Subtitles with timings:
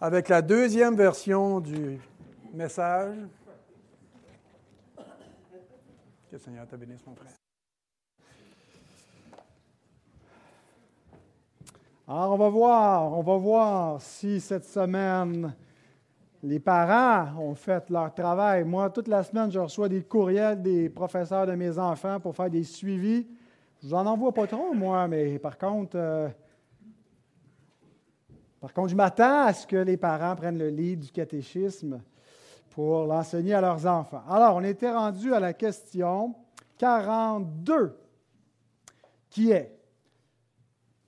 [0.00, 1.98] avec la deuxième version du
[2.52, 3.16] message.
[4.96, 7.32] Que le Seigneur te bénisse, mon frère.
[12.08, 15.54] Alors, on va voir, on va voir si cette semaine,
[16.42, 18.64] les parents ont fait leur travail.
[18.64, 22.50] Moi, toute la semaine, je reçois des courriels des professeurs de mes enfants pour faire
[22.50, 23.26] des suivis.
[23.82, 26.28] Je n'en envoie pas trop, moi, mais par contre, euh,
[28.66, 32.02] par contre, je m'attends à ce que les parents prennent le lit du catéchisme
[32.70, 34.24] pour l'enseigner à leurs enfants.
[34.28, 36.34] Alors, on était rendu à la question
[36.76, 37.96] 42,
[39.30, 39.78] qui est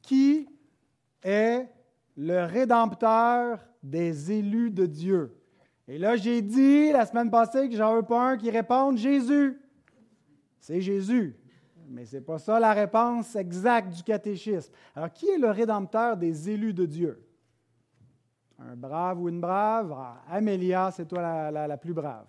[0.02, 0.48] Qui
[1.24, 1.66] est
[2.16, 5.36] le rédempteur des élus de Dieu?
[5.88, 9.60] Et là, j'ai dit la semaine passée que j'en veux pas un qui réponde Jésus.
[10.60, 11.36] C'est Jésus.
[11.88, 14.72] Mais ce n'est pas ça la réponse exacte du catéchisme.
[14.94, 17.24] Alors, qui est le rédempteur des élus de Dieu?
[18.58, 19.94] Un brave ou une brave?
[19.96, 22.26] Ah, Amélia, c'est toi la, plus brave.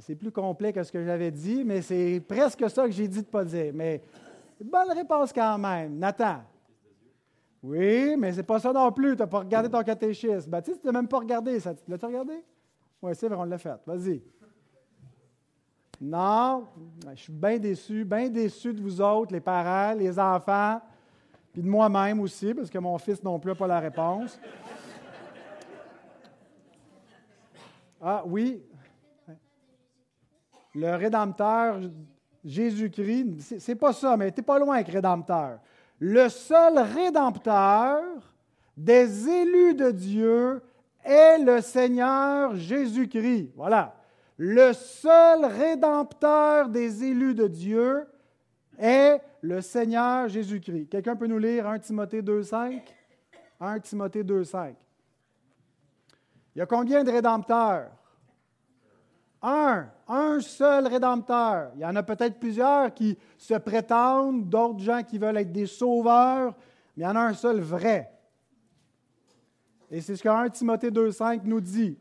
[0.00, 3.20] C'est plus complet que ce que j'avais dit, mais c'est presque ça que j'ai dit
[3.20, 3.72] de ne pas dire.
[3.74, 4.02] Mais
[4.60, 5.98] bonne réponse quand même.
[5.98, 6.42] Nathan.
[7.62, 9.16] Oui, mais c'est pas ça non plus.
[9.16, 10.50] Tu n'as pas regardé ton catéchisme.
[10.50, 11.74] Baptiste, tu n'as même pas regardé ça.
[11.88, 12.44] L'as-tu regardé?
[13.00, 13.74] Oui, c'est vrai, on l'a fait.
[13.86, 14.22] Vas-y.
[16.00, 16.66] Non,
[17.14, 20.80] je suis bien déçu, bien déçu de vous autres, les parents, les enfants.
[21.54, 24.40] Puis de moi-même aussi, parce que mon fils non plus n'a pas la réponse.
[28.02, 28.60] Ah oui.
[30.74, 31.78] Le Rédempteur,
[32.44, 35.60] Jésus-Christ, c'est pas ça, mais t'es pas loin avec Rédempteur.
[36.00, 38.02] Le seul Rédempteur
[38.76, 40.60] des élus de Dieu
[41.04, 43.52] est le Seigneur Jésus-Christ.
[43.54, 43.94] Voilà.
[44.36, 48.08] Le seul Rédempteur des élus de Dieu
[48.78, 50.88] est le Seigneur Jésus-Christ.
[50.88, 52.80] Quelqu'un peut nous lire 1 Timothée 2.5?
[53.60, 54.74] 1 Timothée 2.5.
[56.54, 57.90] Il y a combien de rédempteurs?
[59.42, 61.72] Un, un seul rédempteur.
[61.74, 65.66] Il y en a peut-être plusieurs qui se prétendent, d'autres gens qui veulent être des
[65.66, 66.54] sauveurs,
[66.96, 68.10] mais il y en a un seul vrai.
[69.90, 71.98] Et c'est ce que 1 Timothée 2.5 nous dit,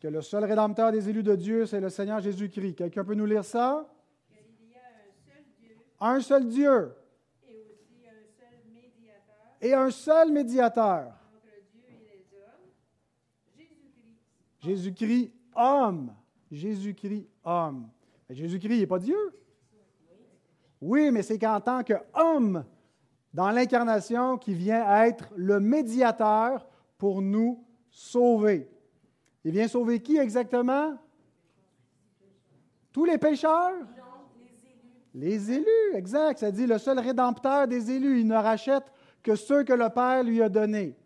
[0.00, 2.74] que le seul rédempteur des élus de Dieu, c'est le Seigneur Jésus-Christ.
[2.76, 3.86] Quelqu'un peut nous lire ça?
[6.00, 6.94] Un seul Dieu.
[7.50, 9.56] Et un seul médiateur.
[9.60, 11.12] Et un seul médiateur.
[14.60, 15.32] Jésus-Christ.
[15.54, 16.14] Homme.
[16.50, 17.88] Jésus-Christ, homme.
[18.30, 19.18] Jésus-Christ, n'est pas Dieu.
[20.80, 22.64] Oui, mais c'est qu'en tant qu'homme,
[23.34, 26.66] dans l'incarnation, qui vient être le médiateur
[26.96, 28.70] pour nous sauver.
[29.44, 30.96] Il vient sauver qui exactement?
[32.92, 33.86] Tous les pécheurs?
[35.18, 36.38] Les élus, exact.
[36.38, 38.20] Ça dit le seul rédempteur des élus.
[38.20, 38.84] Il ne rachète
[39.20, 40.96] que ceux que le Père lui a donnés.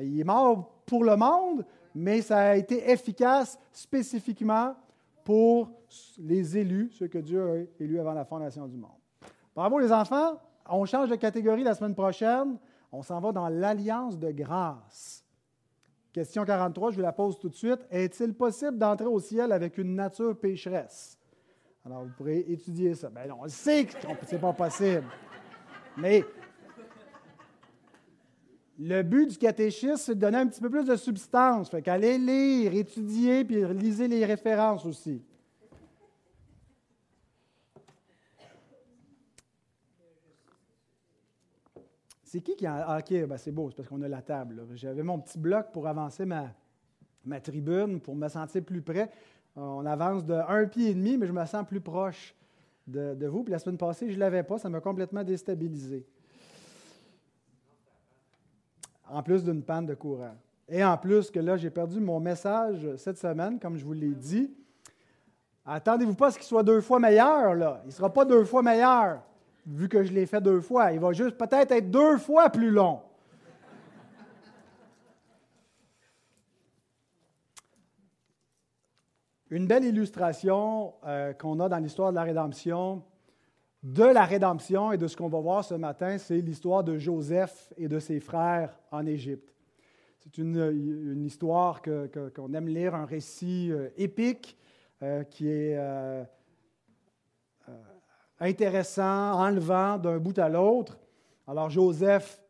[0.00, 4.76] Il est mort pour le monde, mais ça a été efficace spécifiquement
[5.24, 5.72] pour
[6.18, 8.92] les élus, ceux que Dieu a élus avant la fondation du monde.
[9.56, 10.38] Bravo les enfants.
[10.70, 12.58] On change de catégorie la semaine prochaine.
[12.92, 15.24] On s'en va dans l'alliance de grâce.
[16.12, 17.80] Question 43, je vous la pose tout de suite.
[17.90, 21.17] Est-il possible d'entrer au ciel avec une nature pécheresse?
[21.84, 23.08] Alors, vous pourrez étudier ça.
[23.08, 23.92] Bien, on sait que
[24.26, 25.04] ce n'est pas possible.
[25.96, 26.24] Mais
[28.78, 31.70] le but du catéchisme, c'est de donner un petit peu plus de substance.
[31.70, 35.22] Fait qu'allez lire, étudier, puis lisez les références aussi.
[42.22, 42.84] C'est qui qui a.
[42.86, 44.66] Ah, OK, ben c'est beau, c'est parce qu'on a la table.
[44.74, 46.52] J'avais mon petit bloc pour avancer ma,
[47.24, 49.10] ma tribune, pour me sentir plus près.
[49.60, 52.34] On avance de un pied et demi, mais je me sens plus proche
[52.86, 53.42] de, vous.
[53.42, 56.06] Puis la semaine passée, je ne l'avais pas, ça m'a complètement déstabilisé.
[59.10, 60.36] En plus d'une panne de courant.
[60.68, 64.14] Et en plus que là, j'ai perdu mon message cette semaine, comme je vous l'ai
[64.14, 64.54] dit.
[65.64, 67.80] Attendez-vous pas à ce qu'il soit deux fois meilleur, là.
[67.84, 69.22] Il ne sera pas deux fois meilleur,
[69.66, 70.92] vu que je l'ai fait deux fois.
[70.92, 73.00] Il va juste peut-être être deux fois plus long.
[79.50, 83.02] Une belle illustration euh, qu'on a dans l'histoire de la rédemption,
[83.82, 87.72] de la rédemption et de ce qu'on va voir ce matin, c'est l'histoire de Joseph
[87.78, 89.54] et de ses frères en Égypte.
[90.18, 94.58] C'est une, histoire qu'on aime lire, un récit euh, épique
[95.02, 95.78] euh, qui est
[98.38, 100.98] intéressant, enlevant d'un bout à l'autre.
[101.46, 102.42] Alors Joseph,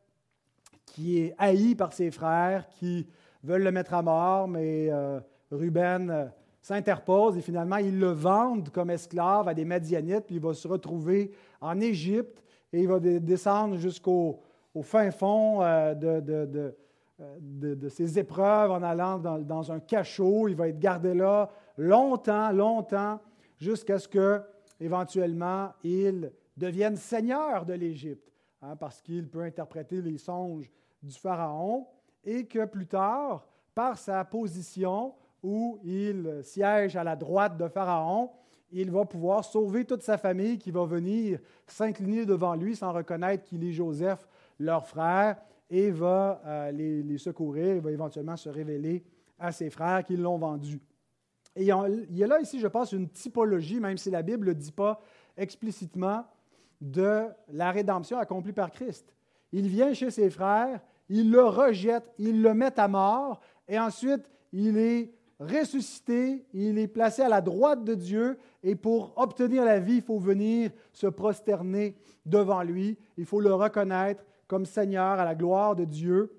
[0.85, 3.07] qui est haï par ses frères, qui
[3.45, 4.91] veulent le mettre à mort, mais
[5.53, 10.55] Ruben s'interpose et finalement, ils le vendent comme esclave à des Madianites, puis il va
[10.55, 14.41] se retrouver en Égypte et il va descendre jusqu'au
[14.75, 16.75] au fin fond euh, de,
[17.19, 20.49] de, ses épreuves en allant dans, dans, un cachot.
[20.49, 23.21] Il va être gardé là longtemps, longtemps,
[23.57, 24.43] jusqu'à ce que,
[24.79, 28.31] éventuellement, il devienne seigneur de l'Égypte,
[28.63, 30.71] hein, parce qu'il peut interpréter les songes
[31.03, 31.87] du Pharaon,
[32.25, 38.31] et que plus tard, par sa position où il siège à la droite de Pharaon,
[38.71, 43.45] il va pouvoir sauver toute sa famille qui va venir s'incliner devant lui sans reconnaître
[43.45, 45.37] qu'il est Joseph, leur frère,
[45.71, 47.77] et va euh, les, secourir.
[47.77, 49.05] Il va éventuellement se révéler
[49.39, 50.81] à ses frères qui l'ont vendu.
[51.57, 54.53] Et il y a là ici, je pense, une typologie, même si la Bible ne
[54.53, 55.01] dit pas
[55.37, 56.25] explicitement,
[56.81, 59.13] de la rédemption accomplie par Christ.
[59.53, 64.31] Il vient chez ses frères, il le rejette, il le met à mort, et ensuite
[64.53, 69.79] il est ressuscité, il est placé à la droite de Dieu, et pour obtenir la
[69.79, 71.97] vie, il faut venir se prosterner
[72.27, 76.33] devant lui, il faut le reconnaître comme Seigneur à la gloire de Dieu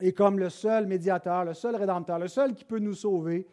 [0.00, 3.46] et comme le seul médiateur, le seul rédempteur, le seul qui peut nous sauver.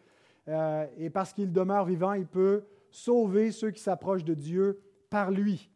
[0.48, 4.80] Euh, et parce qu'il demeure vivant, il peut sauver ceux qui s'approchent de Dieu
[5.10, 5.70] par lui.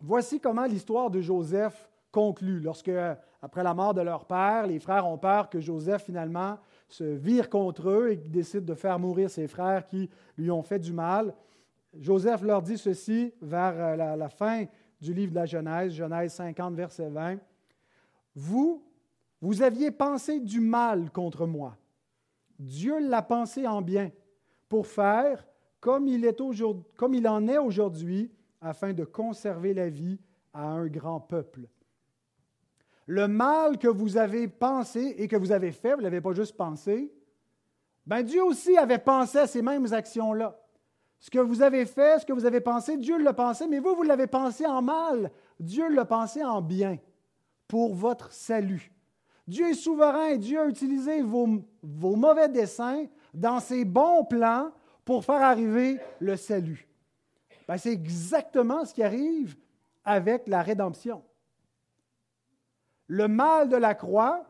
[0.00, 2.60] Voici comment l'histoire de Joseph conclut.
[2.60, 2.90] Lorsque,
[3.42, 7.50] après la mort de leur père, les frères ont peur que Joseph finalement se vire
[7.50, 11.34] contre eux et décide de faire mourir ses frères qui lui ont fait du mal.
[11.98, 14.64] Joseph leur dit ceci vers euh, la, fin
[15.00, 17.38] du livre de la Genèse, Genèse 50, verset 20.
[18.34, 18.82] Vous,
[19.40, 21.76] vous aviez pensé du mal contre moi.
[22.58, 24.10] Dieu l'a pensé en bien
[24.68, 25.46] pour faire
[25.80, 26.26] comme il
[27.28, 30.18] en est aujourd'hui afin de conserver la vie
[30.52, 31.68] à un grand peuple.
[33.06, 36.32] Le mal que vous avez pensé et que vous avez fait, vous ne l'avez pas
[36.32, 37.12] juste pensé,
[38.06, 40.58] ben Dieu aussi avait pensé à ces mêmes actions-là.
[41.20, 43.94] Ce que vous avez fait, ce que vous avez pensé, Dieu l'a pensé, mais vous,
[43.94, 45.30] vous l'avez pensé en mal.
[45.58, 46.98] Dieu l'a pensé en bien
[47.66, 48.92] pour votre salut.
[49.46, 51.48] Dieu est souverain et Dieu a utilisé vos,
[51.82, 54.70] mauvais desseins dans ses bons plans
[55.04, 56.86] pour faire arriver le salut.
[57.68, 59.56] Ben, c'est exactement ce qui arrive
[60.04, 61.22] avec la rédemption.
[63.06, 64.44] Le mal de la croix,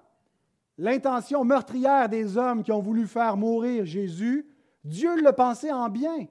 [0.79, 4.47] l'intention meurtrière des hommes qui ont voulu faire mourir Jésus,
[4.85, 6.27] Dieu l'a pensé en bien.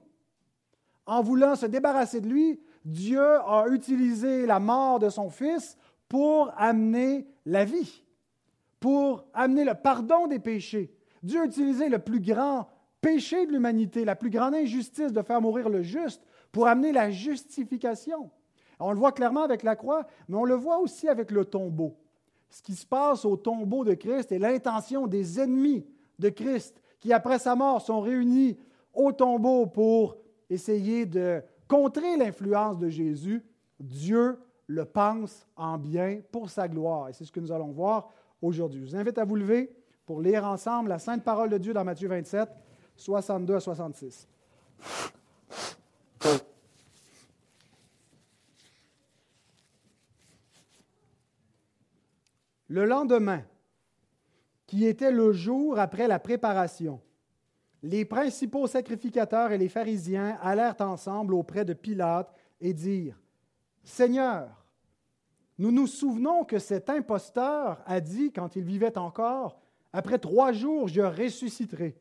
[1.06, 5.76] En voulant se débarrasser de lui, Dieu a utilisé la mort de son Fils
[6.08, 8.04] pour amener la vie,
[8.80, 10.94] pour amener le pardon des péchés.
[11.22, 12.68] Dieu a utilisé le plus grand
[13.00, 16.22] péché de l'humanité, la plus grande injustice de faire mourir le juste
[16.52, 18.30] pour amener la justification.
[18.78, 21.96] On le voit clairement avec la croix, mais on le voit aussi avec le tombeau.
[22.50, 25.84] Ce qui se passe au tombeau de Christ est l'intention des ennemis
[26.18, 28.56] de Christ qui, après sa mort, sont réunis
[28.92, 30.16] au tombeau pour
[30.48, 33.44] essayer de contrer l'influence de Jésus.
[33.80, 37.08] Dieu le pense en bien pour sa gloire.
[37.08, 38.10] Et c'est ce que nous allons voir
[38.40, 38.80] aujourd'hui.
[38.80, 39.74] Je vous invite à vous lever
[40.06, 42.48] pour lire ensemble la sainte parole de Dieu dans Matthieu 27,
[42.96, 44.28] 62 à 66.
[52.74, 53.44] Le lendemain,
[54.66, 57.00] qui était le jour après la préparation,
[57.84, 63.22] les principaux sacrificateurs et les pharisiens allèrent ensemble auprès de Pilate et dirent,
[63.84, 64.66] Seigneur,
[65.56, 69.62] nous nous souvenons que cet imposteur a dit, quand il vivait encore,
[69.92, 71.96] Après trois jours, je ressusciterai.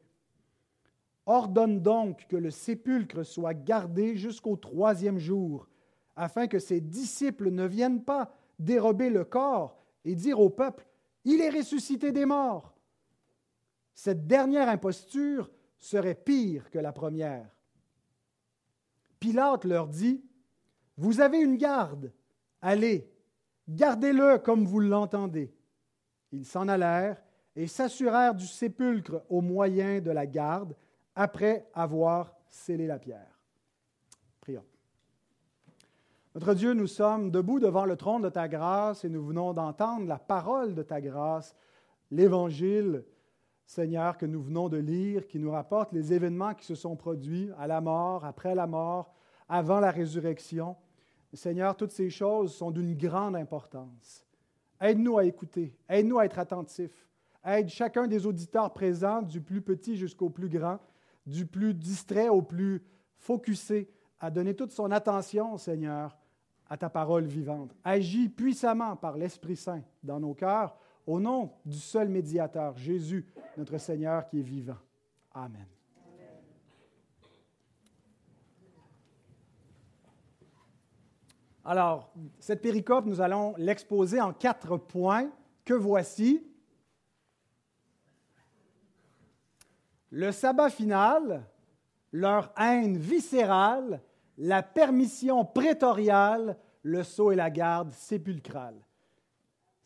[1.28, 5.68] Ordonne donc que le sépulcre soit gardé jusqu'au troisième jour,
[6.16, 10.86] afin que ses disciples ne viennent pas dérober le corps et dire au peuple,
[11.26, 12.76] Il est ressuscité des morts.
[13.94, 17.50] Cette dernière imposture serait pire que la première.
[19.20, 20.24] Pilate leur dit,
[20.98, 22.12] Vous avez une garde,
[22.62, 23.10] allez,
[23.70, 25.54] gardez-le comme vous l'entendez.
[26.32, 27.22] Ils s'en allèrent
[27.56, 30.76] et s'assurèrent du sépulcre au moyen de la garde,
[31.16, 33.33] après avoir scellé la pierre.
[36.36, 40.08] Notre Dieu, nous sommes debout devant le trône de ta grâce et nous venons d'entendre
[40.08, 41.56] la parole de ta grâce,
[42.10, 43.06] l'Évangile,
[43.68, 47.52] Seigneur, que nous venons de lire, qui nous rapporte les événements qui se sont produits
[47.60, 49.14] à la mort, après la mort,
[49.48, 50.76] avant la résurrection.
[51.34, 54.26] Seigneur, toutes ces choses sont d'une grande importance.
[54.82, 57.08] Aide-nous à écouter, aide-nous à être attentifs,
[57.46, 60.80] aide chacun des auditeurs présents, du plus petit jusqu'au plus grand,
[61.28, 62.82] du plus distrait au plus
[63.18, 63.88] focusé,
[64.20, 66.18] à donner toute son attention, Seigneur,
[66.70, 67.76] à ta parole vivante.
[67.84, 73.26] Agis puissamment par l'Esprit Saint dans nos cœurs, au nom du seul médiateur, Jésus,
[73.58, 74.78] notre Seigneur qui est vivant.
[75.34, 75.66] Amen.
[81.66, 85.30] Alors, cette péricope, nous allons l'exposer en quatre points
[85.64, 86.46] que voici?
[90.10, 91.46] Le sabbat final,
[92.12, 94.02] leur haine viscérale,
[94.38, 98.76] la permission prétoriale, le sceau et la garde sépulcrale.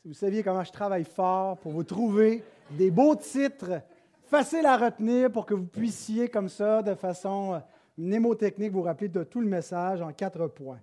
[0.01, 3.82] Si vous saviez comment je travaille fort pour vous trouver des beaux titres
[4.25, 7.62] faciles à retenir pour que vous puissiez, comme ça, de façon
[7.98, 10.80] mnémotechnique, vous rappeler de tout le message en quatre points.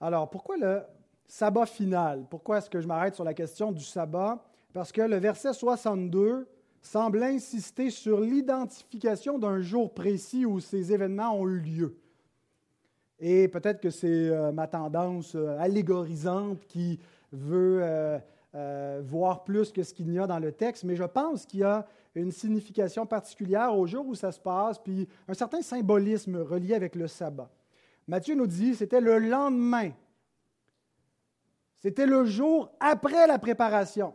[0.00, 0.82] Alors, pourquoi le
[1.26, 2.26] sabbat final?
[2.28, 4.44] Pourquoi est-ce que je m'arrête sur la question du sabbat?
[4.72, 6.48] Parce que le verset 62
[6.82, 11.96] semble insister sur l'identification d'un jour précis où ces événements ont eu lieu.
[13.18, 16.98] Et peut-être que c'est euh, ma tendance euh, allégorisante qui
[17.30, 21.46] veut euh, voir plus que ce qu'il y a dans le texte, mais je pense
[21.46, 21.86] qu'il y a
[22.16, 26.94] une signification particulière au jour où ça se passe, puis un certain symbolisme relié avec
[26.96, 27.48] le sabbat.
[28.08, 29.92] Matthieu nous dit, c'était le lendemain.
[31.78, 34.12] C'était le jour après la préparation.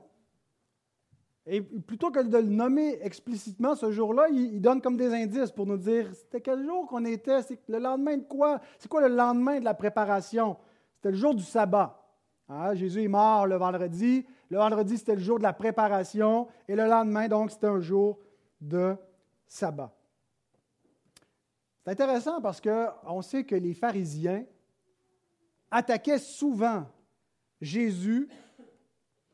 [1.50, 5.66] Et plutôt que de le nommer explicitement ce jour-là, il, donne comme des indices pour
[5.66, 8.60] nous dire c'était quel jour qu'on était, c'est le lendemain de quoi?
[8.78, 10.58] C'est quoi le lendemain de la préparation?
[10.96, 12.04] C'était le jour du sabbat.
[12.50, 14.26] Hein, Jésus est mort le vendredi.
[14.50, 16.48] Le vendredi, c'était le jour de la préparation.
[16.68, 18.20] Et le lendemain, donc, c'était un jour
[18.60, 18.96] de
[19.46, 19.94] sabbat.
[21.86, 24.44] C'est intéressant parce qu'on sait que les pharisiens
[25.72, 26.86] attaquaient souvent
[27.62, 28.28] Jésus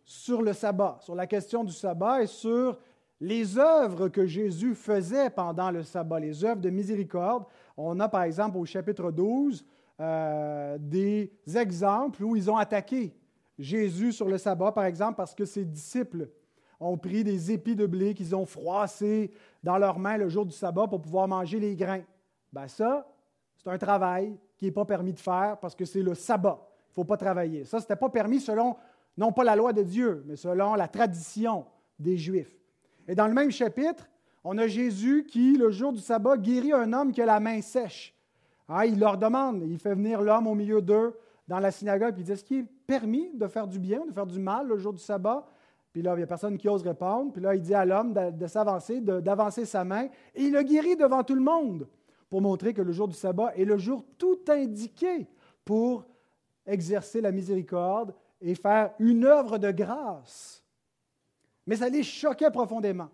[0.06, 2.78] sur le sabbat, sur la question du sabbat et sur
[3.20, 7.46] les œuvres que Jésus faisait pendant le sabbat, les œuvres de miséricorde.
[7.78, 9.66] On a par exemple au chapitre 12
[10.00, 13.16] euh, des exemples où ils ont attaqué
[13.58, 16.30] Jésus sur le sabbat, par exemple, parce que ses disciples
[16.80, 19.32] ont pris des épis de blé qu'ils ont froissés
[19.64, 22.02] dans leurs mains le jour du sabbat pour pouvoir manger les grains.
[22.52, 23.08] Ben ça,
[23.56, 26.60] c'est un travail qui n'est pas permis de faire parce que c'est le sabbat.
[26.60, 27.64] Il ne faut pas travailler.
[27.64, 28.76] Ça, ce n'était pas permis selon,
[29.18, 31.66] non pas la loi de Dieu, mais selon la tradition
[32.00, 32.56] des Juifs.
[33.08, 34.10] Et dans le même chapitre,
[34.44, 37.62] on a Jésus qui, le jour du sabbat, guérit un homme qui a la main
[37.62, 38.16] sèche.
[38.68, 41.18] Ah, il leur demande, il fait venir l'homme au milieu d'eux
[41.48, 44.12] dans la synagogue, puis il dit Est-ce qu'il est permis de faire du bien, de
[44.12, 45.46] faire du mal le jour du sabbat?
[45.92, 47.32] Puis là, il n'y a personne qui ose répondre.
[47.32, 50.08] Puis là, il dit à l'homme de, s'avancer, d'avancer sa main.
[50.34, 51.88] Et il le guérit devant tout le monde
[52.30, 55.28] pour montrer que le jour du sabbat est le jour tout indiqué
[55.64, 56.04] pour
[56.66, 60.64] exercer la miséricorde et faire une œuvre de grâce.
[61.66, 63.10] Mais ça les choquait profondément.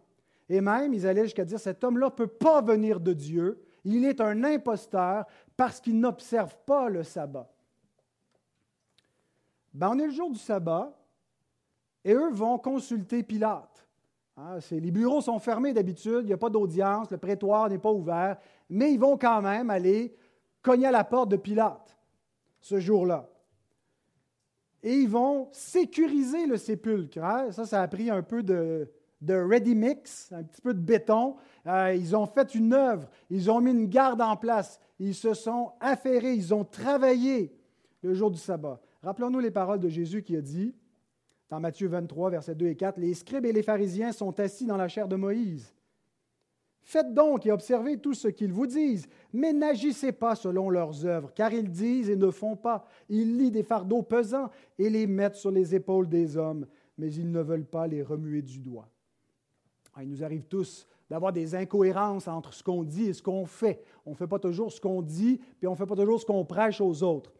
[0.49, 4.03] Et même, ils allaient jusqu'à dire, cet homme-là ne peut pas venir de Dieu, il
[4.03, 7.47] est un imposteur parce qu'il n'observe pas le sabbat.
[9.71, 10.91] Ben, on est le jour du sabbat,
[12.03, 13.85] et eux vont consulter Pilate.
[14.35, 17.91] Hein, les bureaux sont fermés d'habitude, il n'y a pas d'audience, le prétoire n'est pas
[17.91, 20.15] ouvert, mais ils vont quand même aller
[20.63, 21.95] cogner à la porte de Pilate
[22.61, 23.29] ce jour-là.
[24.83, 27.23] Et ils vont sécuriser le sépulcre.
[27.23, 27.51] Hein.
[27.51, 28.87] Ça, ça a pris un peu de,
[29.27, 31.35] ready mix, un petit peu de béton.
[31.67, 35.33] Euh, ils ont fait une œuvre, ils ont mis une garde en place, ils se
[35.33, 37.53] sont affairés, ils ont travaillé
[38.01, 38.79] le jour du sabbat.
[39.03, 40.73] Rappelons-nous les paroles de Jésus qui a dit,
[41.49, 44.77] dans Matthieu 23, versets 2 et 4, Les scribes et les pharisiens sont assis dans
[44.77, 45.73] la chair de Moïse.
[46.89, 51.31] Faites donc et observez tout ce qu'ils vous disent, mais n'agissez pas selon leurs œuvres,
[51.35, 52.87] car ils disent et ne font pas.
[53.09, 56.65] Ils lient des fardeaux pesants et les mettent sur les épaules des hommes,
[56.97, 58.89] mais ils ne veulent pas les remuer du doigt.
[59.93, 63.45] Ah, il nous arrive tous d'avoir des incohérences entre ce qu'on dit et ce qu'on
[63.45, 63.83] fait.
[64.03, 66.25] On ne fait pas toujours ce qu'on dit, puis on ne fait pas toujours ce
[66.25, 67.31] qu'on prêche aux autres.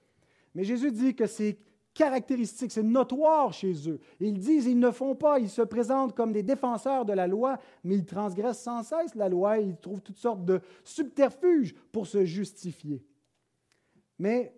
[0.54, 1.58] Mais Jésus dit que c'est
[2.00, 4.00] caractéristique, c'est notoire chez eux.
[4.22, 7.60] Ils disent, ils ne font pas, ils se présentent comme des défenseurs de la loi,
[7.84, 12.08] mais ils transgressent sans cesse la loi et ils trouvent toutes sortes de subterfuges pour
[12.08, 13.04] se justifier.
[14.18, 14.56] Mais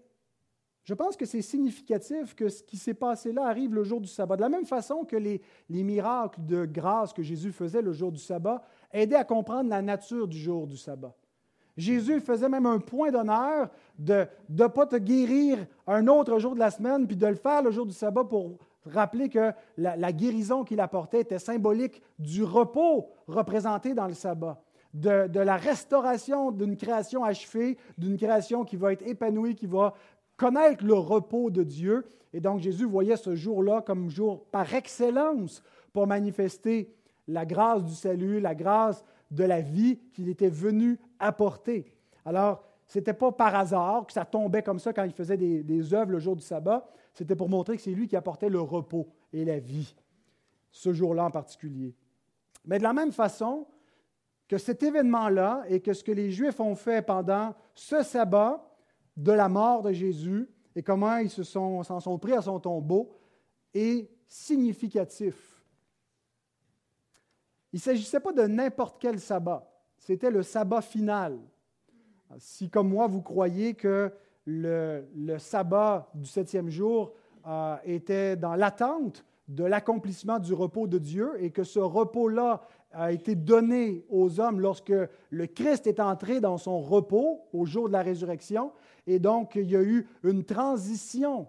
[0.84, 4.08] je pense que c'est significatif que ce qui s'est passé là arrive le jour du
[4.08, 4.36] sabbat.
[4.36, 8.12] De la même façon que les, les miracles de grâce que Jésus faisait le jour
[8.12, 11.16] du sabbat aidaient à comprendre la nature du jour du sabbat.
[11.78, 16.60] Jésus faisait même un point d'honneur de ne pas te guérir un autre jour de
[16.60, 20.63] la semaine, puis de le faire le jour du sabbat pour rappeler que la, guérison
[20.63, 24.62] qu'il apportait était symbolique du repos représenté dans le sabbat,
[24.94, 29.94] de, de la restauration d'une création achevée, d'une création qui va être épanouie, qui va
[30.36, 32.06] connaître le repos de Dieu.
[32.34, 35.63] Et donc Jésus voyait ce jour-là comme jour par excellence
[35.94, 36.92] pour manifester
[37.28, 41.94] la grâce du salut, la grâce de la vie qu'il était venu apporter.
[42.25, 45.63] Alors, ce n'était pas par hasard que ça tombait comme ça quand il faisait des,
[45.63, 46.90] des œuvres le jour du sabbat.
[47.13, 49.96] C'était pour montrer que c'est lui qui apportait le repos et la vie,
[50.72, 51.96] ce jour-là en particulier.
[52.66, 53.68] Mais de la même façon
[54.48, 58.62] que cet événement-là et que ce que les Juifs ont fait pendant ce sabbat
[59.16, 62.60] de la mort de Jésus et comment ils se sont, s'en sont pris à son
[62.60, 63.18] tombeau
[63.74, 65.63] est significatif.
[67.72, 69.71] Il ne s'agissait pas de n'importe quel sabbat,
[70.01, 71.38] c'était le sabbat final.
[72.39, 74.12] Si, comme moi, vous croyez que
[74.46, 75.05] le,
[75.38, 77.13] sabbat du septième jour
[77.48, 82.62] euh, était dans l'attente de l'accomplissement du repos de Dieu et que ce repos-là
[82.93, 84.93] a été donné aux hommes lorsque
[85.29, 88.72] le Christ est entré dans son repos au jour de la résurrection.
[89.05, 91.48] Et donc, il y a eu une transition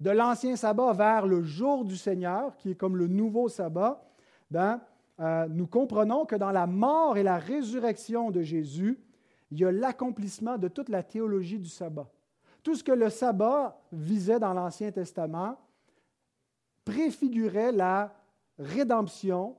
[0.00, 4.02] de l'ancien sabbat vers le jour du Seigneur, qui est comme le nouveau sabbat.
[4.50, 4.80] Ben,
[5.20, 8.98] euh, nous comprenons que dans la mort et la résurrection de Jésus,
[9.50, 12.10] il y a l'accomplissement de toute la théologie du sabbat.
[12.62, 15.58] Tout ce que le sabbat visait dans l'Ancien Testament
[16.84, 18.14] préfigurait la
[18.58, 19.56] rédemption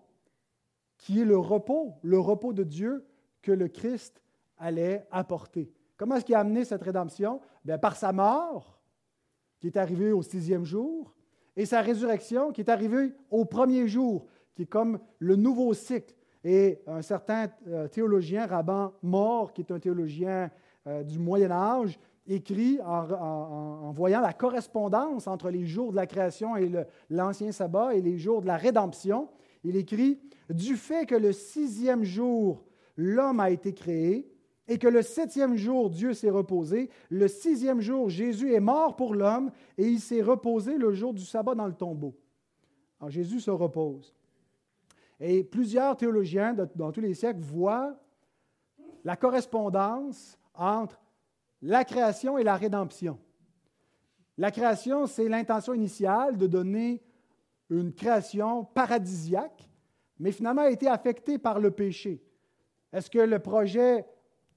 [0.97, 3.05] qui est le repos, le repos de Dieu
[3.41, 4.21] que le Christ
[4.57, 5.71] allait apporter.
[5.97, 7.39] Comment est-ce qu'il a amené cette rédemption?
[7.63, 8.79] Bien, par sa mort,
[9.59, 11.13] qui est arrivée au sixième jour,
[11.55, 16.15] et sa résurrection, qui est arrivée au premier jour, qui est comme le nouveau cycle.
[16.43, 20.51] Et un certain euh, théologien, Rabbin Mort, qui est un théologien
[20.87, 26.55] euh, du Moyen Âge, écrit en, voyant la correspondance entre les jours de la création
[26.57, 26.71] et
[27.09, 29.29] l'ancien sabbat et les jours de la rédemption.
[29.63, 30.19] Il écrit,
[30.49, 32.63] du fait que le sixième jour,
[32.97, 34.31] l'homme a été créé,
[34.67, 39.13] et que le septième jour, Dieu s'est reposé, le sixième jour, Jésus est mort pour
[39.13, 42.15] l'homme, et il s'est reposé le jour du sabbat dans le tombeau.
[42.99, 44.15] Alors Jésus se repose.
[45.19, 47.95] Et plusieurs théologiens dans tous les siècles voient
[49.03, 50.99] la correspondance entre
[51.61, 53.17] la création et la rédemption.
[54.37, 57.01] La création, c'est l'intention initiale de donner
[57.69, 59.69] une création paradisiaque,
[60.19, 62.21] mais finalement a été affectée par le péché.
[62.91, 64.05] Est-ce que le projet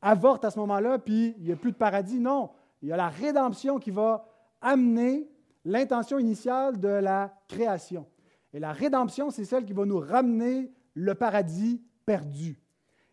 [0.02, 2.18] avorte à ce moment-là, puis il n'y a plus de paradis?
[2.18, 2.50] Non.
[2.82, 4.28] Il y a la rédemption qui va
[4.60, 5.28] amener
[5.64, 8.06] l'intention initiale de la création.
[8.52, 12.60] Et la rédemption, c'est celle qui va nous ramener le paradis perdu.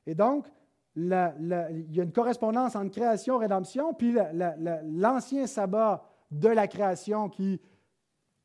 [0.08, 0.48] Et donc,
[0.96, 1.08] il
[1.92, 4.16] y a une correspondance entre création et rédemption, puis
[4.86, 7.60] l'ancien sabbat de la création qui,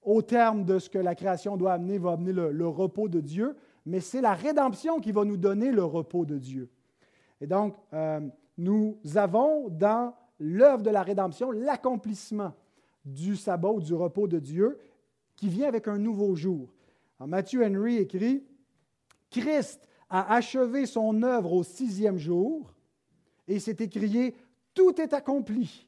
[0.03, 3.57] au terme de ce que la création doit amener, va amener le, repos de Dieu,
[3.87, 6.71] mais c'est la rédemption qui va nous donner le repos de Dieu.
[7.41, 8.21] Et donc, euh,
[8.59, 12.53] nous avons dans l'œuvre de la rédemption l'accomplissement
[13.05, 14.79] du sabbat ou du repos de Dieu
[15.37, 16.69] qui vient avec un nouveau jour.
[17.27, 18.45] Matthew Henry écrit
[19.31, 22.75] Christ a achevé son œuvre au sixième jour
[23.47, 24.35] et s'est écrié
[24.75, 25.87] Tout est accompli.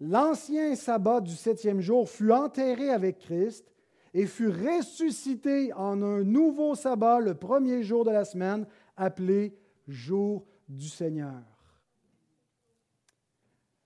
[0.00, 3.72] L'ancien sabbat du septième jour fut enterré avec Christ
[4.14, 10.46] et fut ressuscité en un nouveau sabbat le premier jour de la semaine, appelé jour
[10.68, 11.42] du Seigneur.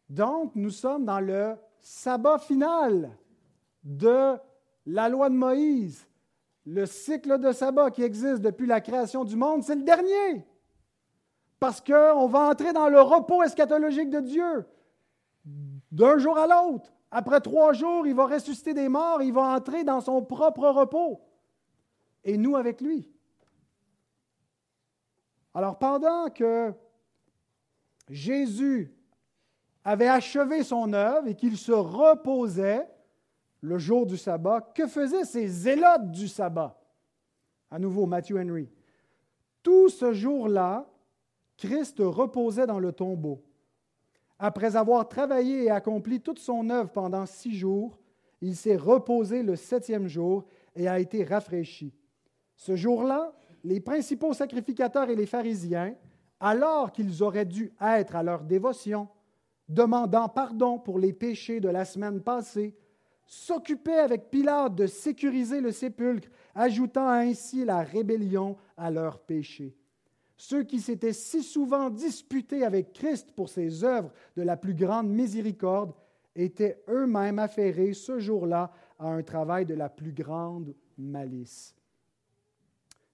[0.09, 3.17] Donc, nous sommes dans le sabbat final
[3.83, 4.37] de
[4.87, 6.07] la loi de Moïse,
[6.65, 10.47] le cycle de sabbat qui existe depuis la création du monde, c'est le dernier.
[11.59, 14.67] Parce qu'on va entrer dans le repos eschatologique de Dieu
[15.91, 16.93] d'un jour à l'autre.
[17.11, 21.21] Après trois jours, il va ressusciter des morts, il va entrer dans son propre repos.
[22.25, 23.09] Et nous avec lui.
[25.55, 26.73] Alors pendant que
[28.09, 28.95] Jésus
[29.85, 32.89] avait achevé son œuvre et qu'il se reposait,
[33.63, 36.79] le jour du sabbat, que faisaient ces zélotes du sabbat?
[37.71, 38.69] À nouveau, Matthew Henry.
[39.63, 40.87] Tout ce jour-là,
[41.57, 43.43] Christ reposait dans le tombeau.
[44.39, 47.99] Après avoir travaillé et accompli toute son œuvre pendant six jours,
[48.41, 50.45] il s'est reposé le septième jour
[50.75, 51.95] et a été rafraîchi.
[52.57, 55.95] Ce jour-là, les principaux sacrificateurs et les pharisiens,
[56.41, 59.07] alors qu'ils auraient dû être à leur dévotion,
[59.69, 62.77] demandant pardon pour les péchés de la semaine passée,
[63.33, 69.75] s'occupaient avec Pilate de sécuriser le sépulcre, ajoutant ainsi la rébellion à leur péché.
[70.37, 75.09] Ceux qui s'étaient si souvent disputés avec Christ pour ses œuvres de la plus grande
[75.09, 75.95] miséricorde
[76.37, 81.75] étaient eux-mêmes affairés ce jour-là à un travail de la plus grande malice.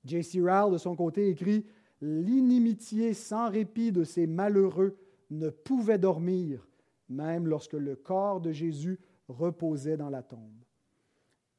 [0.05, 0.41] J.C.
[0.41, 1.65] Rowell, de son côté, écrit
[2.01, 4.99] L'inimitié sans répit de ces malheureux
[5.31, 6.67] ne pouvait dormir,
[7.09, 10.64] même lorsque le corps de Jésus reposait dans la tombe.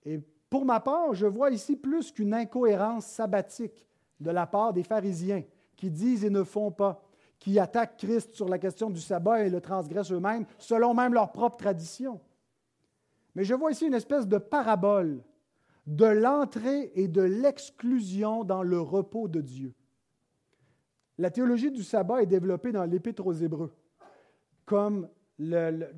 [0.05, 3.87] Et pour ma part, je vois ici plus qu'une incohérence sabbatique
[4.19, 5.43] de la part des pharisiens
[5.75, 7.03] qui disent et ne font pas,
[7.37, 11.31] qui attaquent Christ sur la question du sabbat et le transgressent eux-mêmes, selon même leur
[11.31, 12.19] propre tradition.
[13.35, 15.23] Mais je vois ici une espèce de parabole
[15.87, 19.73] de l'entrée et de l'exclusion dans le repos de Dieu.
[21.17, 23.73] la théologie du sabbat est développée dans l'Épître aux Hébreux.
[24.65, 25.09] Comme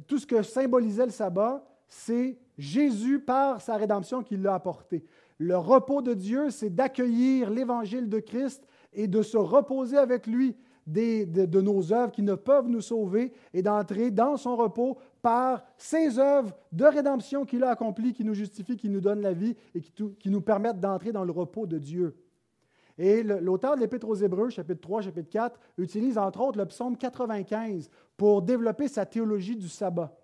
[0.08, 5.04] tout ce que symbolisait le sabbat, c'est Jésus par sa rédemption qui l'a apporté.
[5.38, 10.56] Le repos de Dieu, c'est d'accueillir l'évangile de Christ et de se reposer avec lui
[10.86, 16.20] de, nos œuvres qui ne peuvent nous sauver et d'entrer dans son repos par ses
[16.20, 19.82] œuvres de rédemption qu'il a accomplies, qui nous justifient, qui nous donnent la vie et
[19.82, 22.16] qui nous permettent d'entrer dans le repos de Dieu.
[22.98, 26.98] Et l'auteur de l'Épître aux Hébreux, chapitre 3, chapitre 4, utilise entre autres le psaume
[26.98, 30.16] 95 pour développer sa théologie du sabbat.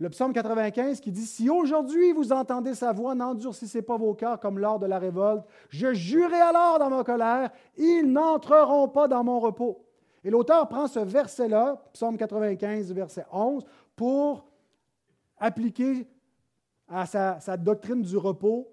[0.00, 4.38] Le psaume 95 qui dit Si aujourd'hui vous entendez sa voix, n'endurcissez pas vos cœurs
[4.38, 5.44] comme lors de la révolte.
[5.70, 9.84] Je jurai alors dans ma colère, ils n'entreront pas dans mon repos.
[10.22, 13.64] Et l'auteur prend ce verset-là, psaume 95, verset 11,
[13.96, 14.46] pour
[15.38, 16.06] appliquer
[16.88, 18.68] à sa, doctrine du repos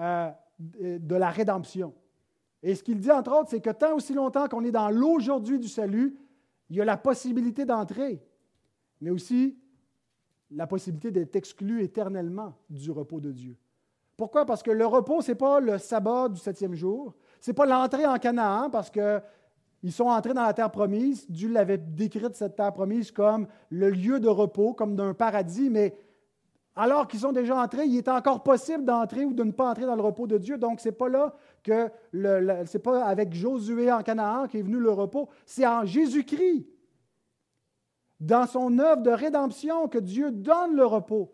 [0.00, 1.94] euh, de la rédemption.
[2.66, 5.60] Et ce qu'il dit, entre autres, c'est que tant aussi longtemps qu'on est dans l'aujourd'hui
[5.60, 6.16] du salut,
[6.68, 8.20] il y a la possibilité d'entrer,
[9.00, 9.56] mais aussi
[10.50, 13.56] la possibilité d'être exclu éternellement du repos de Dieu.
[14.16, 14.44] Pourquoi?
[14.44, 17.66] Parce que le repos, ce n'est pas le sabbat du septième jour, ce n'est pas
[17.66, 21.24] l'entrée en Canaan, parce qu'ils sont entrés dans la terre promise.
[21.30, 25.94] Dieu l'avait décrite, cette terre promise, comme le lieu de repos, comme d'un paradis, mais
[26.78, 29.86] alors qu'ils sont déjà entrés, il est encore possible d'entrer ou de ne pas entrer
[29.86, 30.58] dans le repos de Dieu.
[30.58, 34.62] Donc, ce n'est pas là que ce n'est pas avec Josué en Canaan qui est
[34.62, 36.66] venu le repos, c'est en Jésus-Christ,
[38.20, 41.32] dans son œuvre de rédemption, que Dieu donne le repos.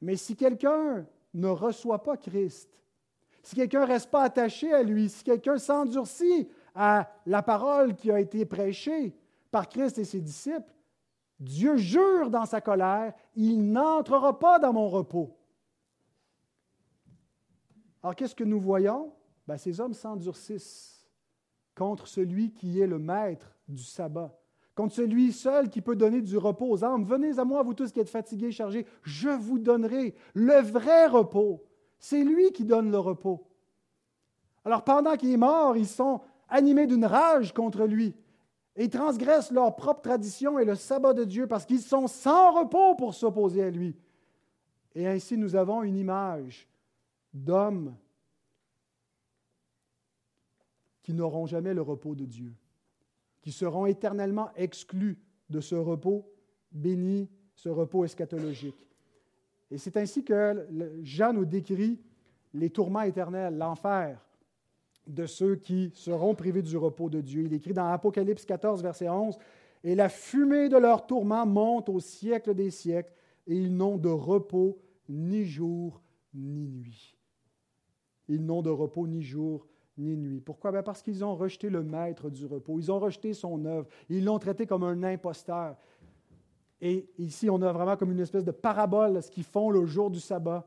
[0.00, 2.68] Mais si quelqu'un ne reçoit pas Christ,
[3.42, 8.10] si quelqu'un ne reste pas attaché à lui, si quelqu'un s'endurcit à la parole qui
[8.10, 9.14] a été prêchée
[9.50, 10.72] par Christ et ses disciples,
[11.40, 15.34] Dieu jure dans sa colère, il n'entrera pas dans mon repos.
[18.02, 19.12] Alors qu'est-ce que nous voyons?
[19.46, 21.08] Ben, ces hommes s'endurcissent
[21.74, 24.38] contre celui qui est le maître du sabbat,
[24.74, 27.04] contre celui seul qui peut donner du repos aux âmes.
[27.04, 31.64] Venez à moi, vous tous qui êtes fatigués chargés, je vous donnerai le vrai repos.
[31.98, 33.46] C'est lui qui donne le repos.
[34.64, 38.14] Alors pendant qu'il est mort, ils sont animés d'une rage contre lui
[38.80, 42.94] et transgressent leur propre tradition et le sabbat de Dieu parce qu'ils sont sans repos
[42.94, 43.94] pour s'opposer à lui.
[44.94, 46.66] Et ainsi, nous avons une image
[47.34, 47.94] d'hommes
[51.02, 52.54] qui n'auront jamais le repos de Dieu,
[53.42, 55.18] qui seront éternellement exclus
[55.50, 56.26] de ce repos
[56.72, 58.88] béni, ce repos eschatologique.
[59.70, 60.66] Et c'est ainsi que
[61.02, 62.00] Jean nous décrit
[62.54, 64.26] les tourments éternels, l'enfer,
[65.10, 67.42] de ceux qui seront privés du repos de Dieu.
[67.44, 69.36] Il écrit dans Apocalypse 14, verset 11,
[69.84, 73.12] Et la fumée de leur tourment monte au siècle des siècles,
[73.46, 76.00] et ils n'ont de repos ni jour
[76.34, 77.16] ni nuit.
[78.28, 79.66] Ils n'ont de repos ni jour
[79.98, 80.40] ni nuit.
[80.40, 80.70] Pourquoi?
[80.70, 82.78] Ben, parce qu'ils ont rejeté le maître du repos.
[82.78, 83.88] Ils ont rejeté son œuvre.
[84.08, 85.76] Ils l'ont traité comme un imposteur.
[86.80, 90.10] Et ici, on a vraiment comme une espèce de parabole ce qu'ils font le jour
[90.10, 90.66] du sabbat,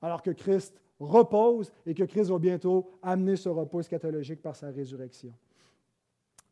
[0.00, 4.68] alors que Christ repose et que Christ va bientôt amener ce repos eschatologique par sa
[4.68, 5.32] résurrection.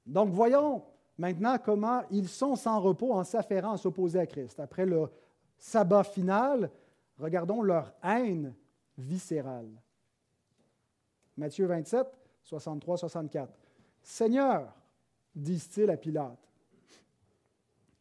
[0.06, 0.82] Donc voyons
[1.16, 4.58] maintenant comment ils sont sans repos en s'affairant à s'opposer à Christ.
[4.58, 5.08] Après le
[5.58, 6.70] sabbat final,
[7.18, 8.54] regardons leur haine
[8.98, 9.70] viscérale.
[11.36, 12.06] Matthieu 27,
[12.42, 13.58] 63, 64.
[14.02, 14.74] Seigneur,
[15.34, 16.38] disent-ils à Pilate,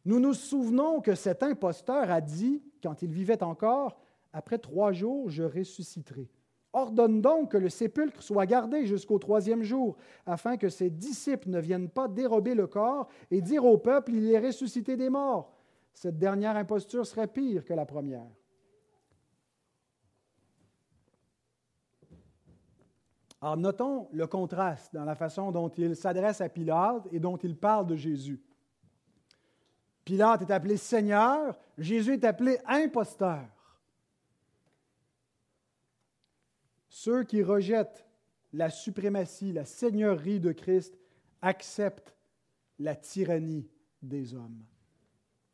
[0.04, 3.96] nous nous souvenons que cet imposteur a dit, quand il vivait encore,
[4.32, 6.28] après trois jours, je ressusciterai.
[6.72, 11.60] Ordonne donc que le sépulcre soit gardé jusqu'au troisième jour, afin que ses disciples ne
[11.60, 15.54] viennent pas dérober le corps et dire au peuple, il est ressuscité des morts.
[15.92, 18.30] Cette dernière imposture serait pire que la première.
[23.42, 27.56] Alors notons le contraste dans la façon dont il s'adresse à Pilate et dont il
[27.56, 28.40] parle de Jésus.
[30.04, 33.42] Pilate est appelé Seigneur, Jésus est appelé imposteur.
[36.94, 38.06] Ceux qui rejettent
[38.52, 40.98] la suprématie, la seigneurie de Christ,
[41.40, 42.14] acceptent
[42.78, 43.66] la tyrannie
[44.02, 44.62] des hommes.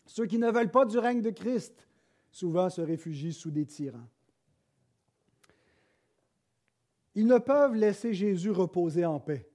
[0.05, 1.87] Ceux qui ne veulent pas du règne de Christ,
[2.33, 4.09] souvent se réfugient sous des tyrans.
[7.14, 9.48] Ils ne peuvent laisser Jésus reposer en paix.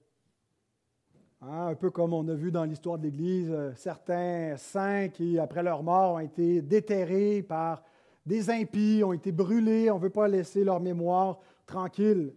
[1.42, 5.38] Hein, un peu comme on a vu dans l'histoire de l'Église, euh, certains saints qui,
[5.38, 7.84] après leur mort, ont été déterrés par
[8.24, 12.34] des impies, ont été brûlés, on ne veut pas laisser leur mémoire tranquille.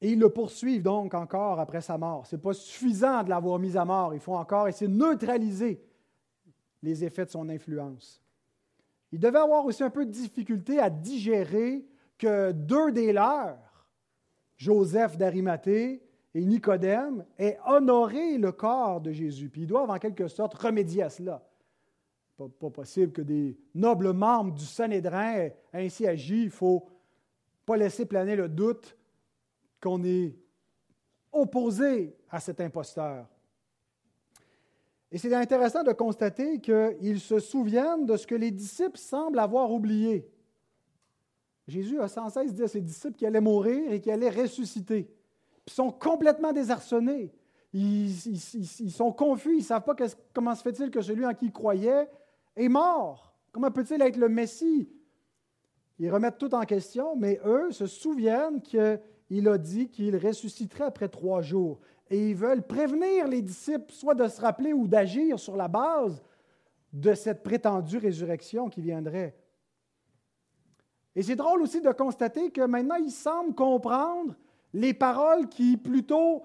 [0.00, 2.26] Et ils le poursuivent donc encore après sa mort.
[2.26, 4.14] Ce n'est pas suffisant de l'avoir mis à mort.
[4.14, 5.80] Il faut encore essayer de neutraliser
[6.82, 8.20] les effets de son influence.
[9.12, 11.86] Il devait avoir aussi un peu de difficulté à digérer
[12.18, 13.86] que deux des leurs,
[14.56, 16.02] Joseph d'Arimathée
[16.34, 19.50] et Nicodème aient honoré le corps de Jésus.
[19.50, 21.46] Puis ils doivent en quelque sorte remédier à cela.
[22.36, 26.44] Pas, pas possible que des nobles membres du Sanhédrin aient ainsi agi.
[26.44, 26.86] Il faut
[27.64, 28.96] pas laisser planer le doute
[29.80, 30.36] qu'on est
[31.32, 33.26] opposé à cet imposteur.
[35.10, 39.70] Et c'est intéressant de constater qu'ils se souviennent de ce que les disciples semblent avoir
[39.70, 40.26] oublié.
[41.68, 45.10] Jésus a sans cesse dit à ses disciples qu'il allait mourir et qu'il allait ressusciter.
[45.66, 47.30] ils sont complètement désarçonnés.
[47.74, 48.10] Ils,
[48.90, 49.54] sont confus.
[49.54, 49.96] Ils ne savent pas
[50.32, 52.08] comment se fait-il que celui en qui ils croyaient
[52.56, 53.34] est mort?
[53.50, 54.88] Comment peut-il être le Messie?
[56.02, 61.08] Ils remettent tout en question, mais eux se souviennent qu'il a dit qu'il ressusciterait après
[61.08, 61.78] trois jours
[62.10, 66.20] et ils veulent prévenir les disciples, soit de se rappeler ou d'agir sur la base
[66.92, 69.36] de cette prétendue résurrection qui viendrait.
[71.14, 74.34] Et c'est drôle aussi de constater que maintenant, ils semblent comprendre
[74.72, 76.42] les paroles qui, plutôt,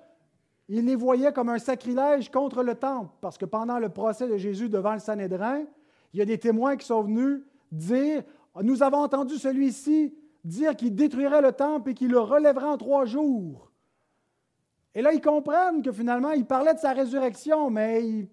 [0.67, 4.37] ils les voyaient comme un sacrilège contre le temple, parce que pendant le procès de
[4.37, 5.63] Jésus devant le Sanhédrin,
[6.13, 7.41] il y a des témoins qui sont venus
[7.71, 8.23] dire,
[8.63, 13.05] nous avons entendu celui-ci dire qu'il détruirait le temple et qu'il le relèverait en trois
[13.05, 13.71] jours.
[14.95, 18.27] Et là, ils comprennent que finalement, il parlait de sa résurrection, mais ils ne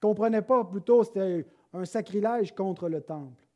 [0.00, 3.46] comprenaient pas plutôt, c'était un sacrilège contre le temple.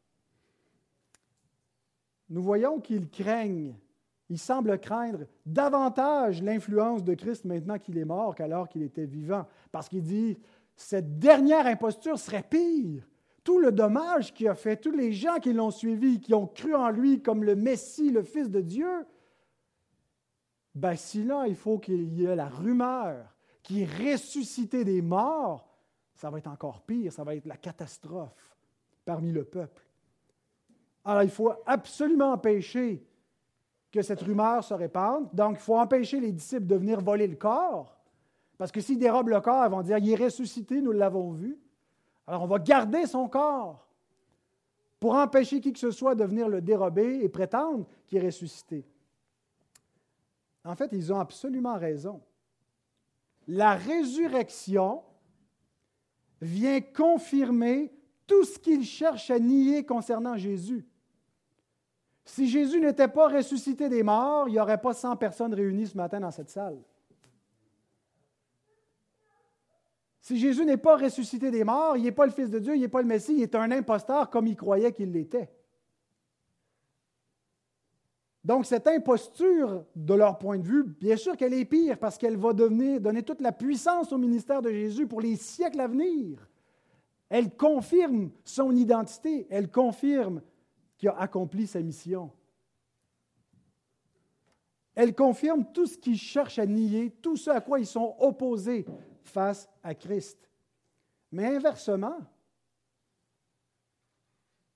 [2.28, 3.74] Nous voyons qu'ils craignent,
[4.28, 9.46] ils semblent craindre davantage l'influence de Christ maintenant qu'il est mort qu'alors qu'il était vivant,
[9.70, 10.38] parce qu'il dit,
[10.76, 13.02] cette dernière imposture serait pire.
[13.46, 16.74] Tout le dommage qu'il a fait, tous les gens qui l'ont suivi, qui ont cru
[16.74, 19.06] en lui comme le Messie, le Fils de Dieu,
[20.74, 25.64] ben, si là, il faut qu'il y ait la rumeur qui est ressuscité des morts,
[26.16, 28.56] ça va être encore pire, ça va être la catastrophe
[29.04, 29.86] parmi le peuple.
[31.04, 33.06] Alors, il faut absolument empêcher
[33.92, 35.28] que cette rumeur se répande.
[35.32, 37.96] Donc, il faut empêcher les disciples de venir voler le corps,
[38.58, 41.56] parce que s'ils dérobent le corps, ils vont dire, il est ressuscité, nous l'avons vu.
[42.26, 43.86] Alors, on va garder son corps
[44.98, 48.84] pour empêcher qui que ce soit de venir le dérober et prétendre qu'il est ressuscité.
[50.64, 52.20] En fait, ils ont absolument raison.
[53.46, 55.02] La résurrection
[56.40, 57.92] vient confirmer
[58.26, 60.84] tout ce qu'ils cherchent à nier concernant Jésus.
[62.24, 65.96] Si Jésus n'était pas ressuscité des morts, il n'y aurait pas 100 personnes réunies ce
[65.96, 66.78] matin dans cette salle.
[70.26, 72.80] Si Jésus n'est pas ressuscité des morts, il n'est pas le Fils de Dieu, il
[72.80, 75.48] n'est pas le Messie, il est un imposteur comme il croyait qu'il l'était.
[78.42, 82.36] Donc, cette imposture, de leur point de vue, bien sûr qu'elle est pire parce qu'elle
[82.36, 86.50] va donner toute la puissance au ministère de Jésus pour les siècles à venir.
[87.28, 90.42] Elle confirme son identité, elle confirme
[90.98, 92.32] qu'il a accompli sa mission.
[94.96, 98.86] Elle confirme tout ce qu'ils cherchent à nier, tout ce à quoi ils sont opposés
[99.28, 100.50] face à Christ.
[101.32, 102.16] Mais inversement,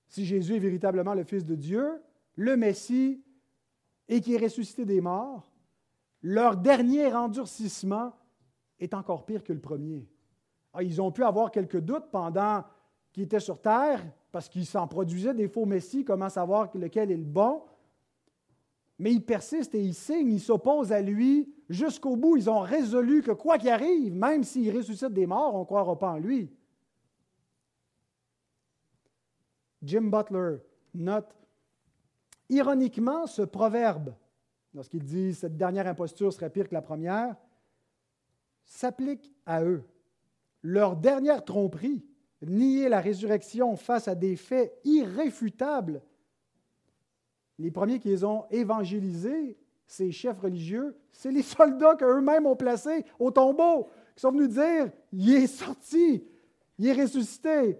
[0.07, 2.01] si Jésus est véritablement le Fils de Dieu,
[2.35, 3.23] le Messie
[4.07, 5.51] et qui est ressuscité des morts,
[6.21, 8.13] leur dernier endurcissement
[8.79, 10.07] est encore pire que le premier.
[10.73, 12.63] Ah, ils ont pu avoir quelques doutes pendant
[13.11, 17.17] qu'ils étaient sur terre, parce qu'ils s'en produisaient des faux messies, comment savoir lequel est
[17.17, 17.63] le bon.
[19.01, 22.37] Mais ils persistent et ils signent, ils s'opposent à lui jusqu'au bout.
[22.37, 25.97] Ils ont résolu que quoi qu'il arrive, même s'il ressuscite des morts, on ne croira
[25.97, 26.53] pas en lui.
[29.81, 30.57] Jim Butler
[30.93, 31.35] note
[32.47, 34.13] Ironiquement, ce proverbe,
[34.75, 37.35] lorsqu'il dit cette dernière imposture serait pire que la première,
[38.65, 39.83] s'applique à eux.
[40.61, 42.05] Leur dernière tromperie,
[42.43, 46.03] nier la résurrection face à des faits irréfutables,
[47.61, 53.05] les premiers qui les ont évangélisés, ces chefs religieux, c'est les soldats qu'eux-mêmes ont placés
[53.19, 56.23] au tombeau, qui sont venus dire, il est sorti,
[56.77, 57.77] il est ressuscité.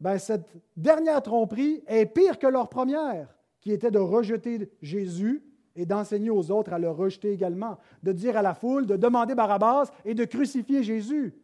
[0.00, 5.42] ben, cette dernière tromperie est pire que leur première, qui était de rejeter Jésus
[5.74, 9.34] et d'enseigner aux autres à le rejeter également, de dire à la foule de demander
[9.34, 11.34] Barabbas et de crucifier Jésus.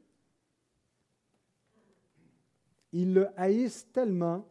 [2.92, 4.46] Ils le haïssent tellement,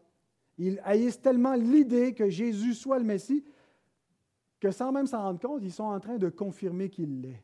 [0.58, 3.44] ils haïssent tellement l'idée que Jésus soit le Messie,
[4.60, 7.44] que sans même s'en rendre compte, ils sont en train de confirmer qu'il l'est,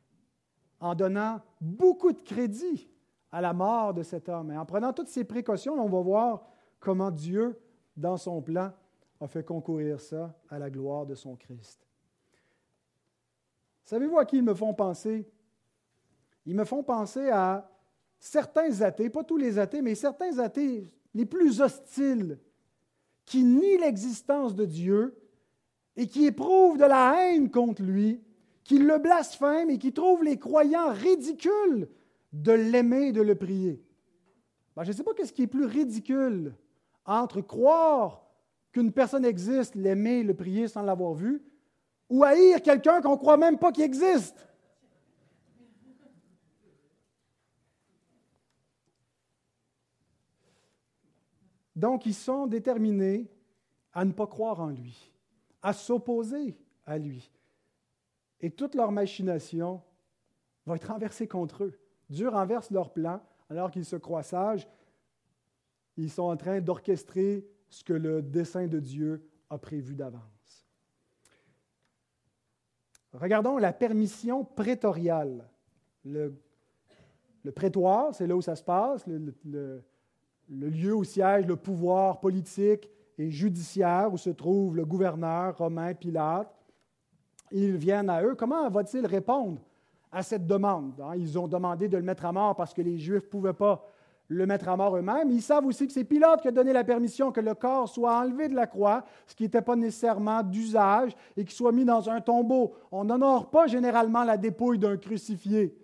[0.79, 2.89] en donnant beaucoup de crédit
[3.31, 4.51] à la mort de cet homme.
[4.51, 6.45] Et en prenant toutes ces précautions, on va voir
[6.79, 7.59] comment Dieu,
[7.97, 8.71] dans son plan,
[9.19, 11.85] a fait concourir ça à la gloire de son Christ.
[13.83, 15.27] Savez-vous à qui ils me font penser?
[16.45, 17.69] Ils me font penser à
[18.17, 22.39] certains athées, pas tous les athées, mais certains athées les plus hostiles,
[23.29, 25.15] qui nient l'existence de Dieu
[25.95, 28.19] et qui éprouve de la haine contre lui,
[28.63, 31.87] qui le blasphème et qui trouve les croyants ridicules
[32.33, 33.83] de l'aimer et de le prier.
[34.75, 36.55] Ben, je ne sais pas qu'est-ce qui est plus ridicule
[37.05, 38.25] entre croire
[38.71, 41.43] qu'une personne existe, l'aimer, le prier sans l'avoir vu,
[42.09, 44.48] ou haïr quelqu'un qu'on ne croit même pas qu'il existe.
[51.79, 53.31] Donc, ils sont déterminés
[53.93, 55.13] à ne pas croire en lui,
[55.61, 57.31] à s'opposer à lui.
[58.41, 59.81] Et toute leur machination
[60.65, 61.79] va être renversée contre eux.
[62.09, 64.67] Dieu renverse leur plan alors qu'ils se croient sages.
[65.95, 70.67] Ils sont en train d'orchestrer ce que le dessein de Dieu a prévu d'avance.
[73.13, 75.49] Regardons la permission prétoriale.
[76.03, 76.33] Le,
[77.55, 79.05] prétoire, c'est là où ça se passe,
[80.49, 86.53] lieu où siège le pouvoir politique et judiciaire, où se trouve le gouverneur romain Pilate.
[87.51, 88.35] Ils viennent à eux.
[88.35, 89.61] Comment va-t-il répondre
[90.11, 90.99] à cette demande?
[91.01, 91.13] Hein?
[91.17, 93.85] Ils ont demandé de le mettre à mort parce que les Juifs ne pouvaient pas
[94.27, 95.31] le mettre à mort eux-mêmes.
[95.31, 98.15] Ils savent aussi que c'est Pilate qui a donné la permission que le corps soit
[98.15, 102.09] enlevé de la croix, ce qui n'était pas nécessairement d'usage, et qu'il soit mis dans
[102.09, 102.73] un tombeau.
[102.91, 105.75] On n'honore pas généralement la dépouille d'un crucifié.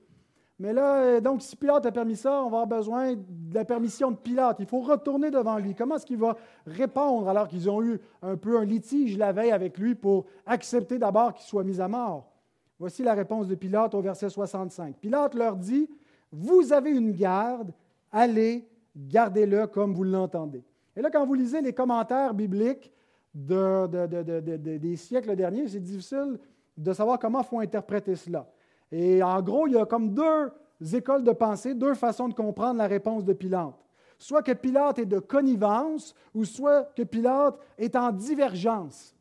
[0.58, 3.66] Mais là, euh, donc, si Pilate a permis ça, on va avoir besoin de la
[3.66, 4.58] permission de Pilate.
[4.60, 5.76] Il faut retourner devant lui.
[5.76, 9.52] Comment est-ce qu'il va répondre alors qu'ils ont eu un peu un litige la veille
[9.52, 12.32] avec lui pour accepter d'abord qu'il soit mis à mort?
[12.80, 14.96] Voici la réponse de Pilate au verset 65.
[14.96, 15.90] Pilate leur dit,
[16.32, 17.74] Vous avez une garde,
[18.12, 18.66] allez,
[18.96, 20.64] gardez-le comme vous l'entendez.
[20.96, 22.94] Et là, quand vous lisez les commentaires bibliques
[23.34, 26.40] des siècles derniers, c'est difficile
[26.78, 28.48] de savoir comment il faut interpréter cela.
[28.92, 30.52] Et en gros, il y a comme deux
[30.94, 33.74] écoles de pensée, deux façons de comprendre la réponse de Pilate.
[34.18, 39.14] Soit que Pilate est de connivence, ou soit que Pilate est en divergence.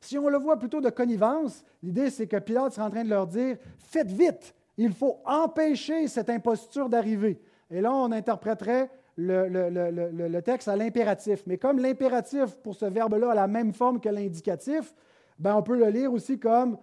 [0.00, 3.10] Si on le voit plutôt de connivence, l'idée c'est que Pilate serait en train de
[3.10, 7.40] leur dire Faites vite, il faut empêcher cette imposture d'arriver.
[7.70, 11.42] Et là, on interpréterait le, le texte à l'impératif.
[11.46, 14.94] Mais comme l'impératif pour ce verbe-là a la même forme que l'indicatif,
[15.38, 16.76] ben on peut le lire aussi comme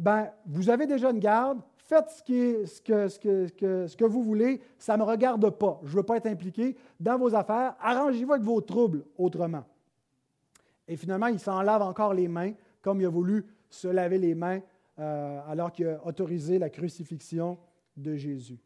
[0.00, 5.50] ben, vous avez déjà une garde, faites ce, que, vous voulez, ça ne me regarde
[5.50, 5.80] pas.
[5.84, 7.76] Je ne veux pas être impliqué dans vos affaires.
[7.80, 9.64] Arrangez-vous avec vos troubles autrement.
[10.88, 14.34] Et finalement, il s'en lave encore les mains, comme il a voulu se laver les
[14.34, 14.60] mains
[14.98, 17.58] euh, alors qu'il a autorisé la crucifixion
[17.96, 18.58] de Jésus.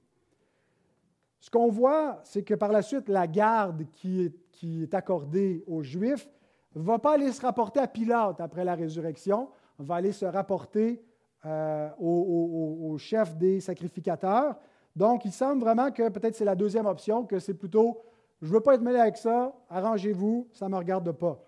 [1.41, 5.63] Ce qu'on voit, c'est que par la suite, la garde qui est, qui est accordée
[5.67, 6.29] aux Juifs
[6.75, 11.03] ne va pas aller se rapporter à Pilate après la résurrection, va aller se rapporter
[11.47, 14.57] euh, au, chef des sacrificateurs.
[14.97, 18.03] Donc, il semble vraiment que peut-être c'est la deuxième option, que c'est plutôt
[18.43, 21.39] je ne veux pas être mêlé avec ça, arrangez-vous, ça ne me regarde pas.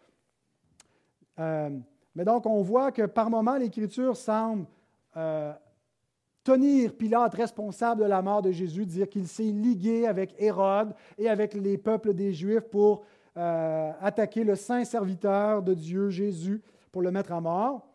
[1.41, 1.71] Euh,
[2.15, 4.67] mais donc, on voit que par moments, l'Écriture semble
[5.17, 5.53] euh,
[6.45, 11.29] tenir Pilate responsable de la mort de Jésus, dire qu'il s'est ligué avec Hérode et
[11.29, 17.11] avec les peuples des Juifs pour attaquer le saint serviteur de Dieu, Jésus, pour le
[17.11, 17.89] mettre à mort.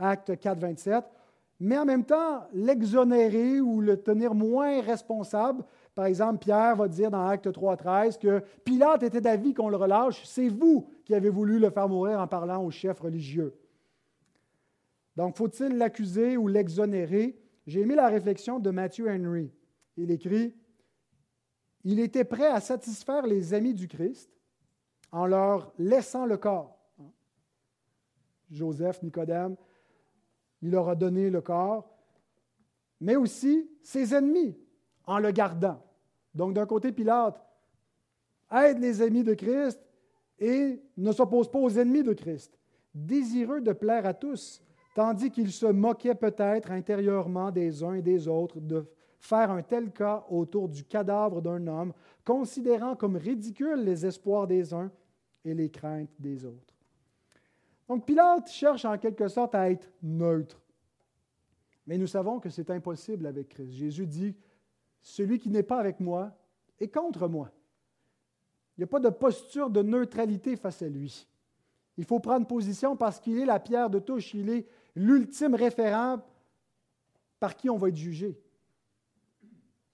[0.00, 1.04] acte 4, 27
[1.60, 5.62] mais en même temps l'exonérer ou le tenir moins responsable.
[5.94, 10.24] Par exemple, Pierre va dire dans Acte 3.13 que Pilate était d'avis qu'on le relâche,
[10.24, 13.54] c'est vous qui avez voulu le faire mourir en parlant au chef religieux.
[15.16, 17.38] Donc, faut-il l'accuser ou l'exonérer?
[17.66, 19.52] J'ai aimé la réflexion de Matthew Henry.
[19.98, 20.54] Il écrit
[21.84, 24.30] Il était prêt à satisfaire les amis du Christ
[25.12, 26.78] en leur laissant le corps.
[28.50, 29.56] Joseph, Nicodème,
[30.62, 31.88] il leur a donné le corps,
[33.00, 34.56] mais aussi ses ennemis
[35.06, 35.82] en le gardant.
[36.34, 37.42] Donc d'un côté, Pilate
[38.52, 39.80] aide les ennemis de Christ
[40.38, 42.58] et ne s'oppose pas aux ennemis de Christ,
[42.94, 44.62] désireux de plaire à tous,
[44.94, 48.86] tandis qu'il se moquait peut-être intérieurement des uns et des autres de
[49.18, 51.92] faire un tel cas autour du cadavre d'un homme,
[52.24, 54.90] considérant comme ridicules les espoirs des uns
[55.44, 56.74] et les craintes des autres.
[57.90, 60.62] Donc Pilate cherche en quelque sorte à être neutre.
[61.88, 63.72] Mais nous savons que c'est impossible avec Christ.
[63.72, 64.36] Jésus dit,
[65.02, 66.30] celui qui n'est pas avec moi
[66.78, 67.50] est contre moi.
[68.76, 71.26] Il n'y a pas de posture de neutralité face à lui.
[71.96, 76.20] Il faut prendre position parce qu'il est la pierre de touche, il est l'ultime référent
[77.40, 78.40] par qui on va être jugé.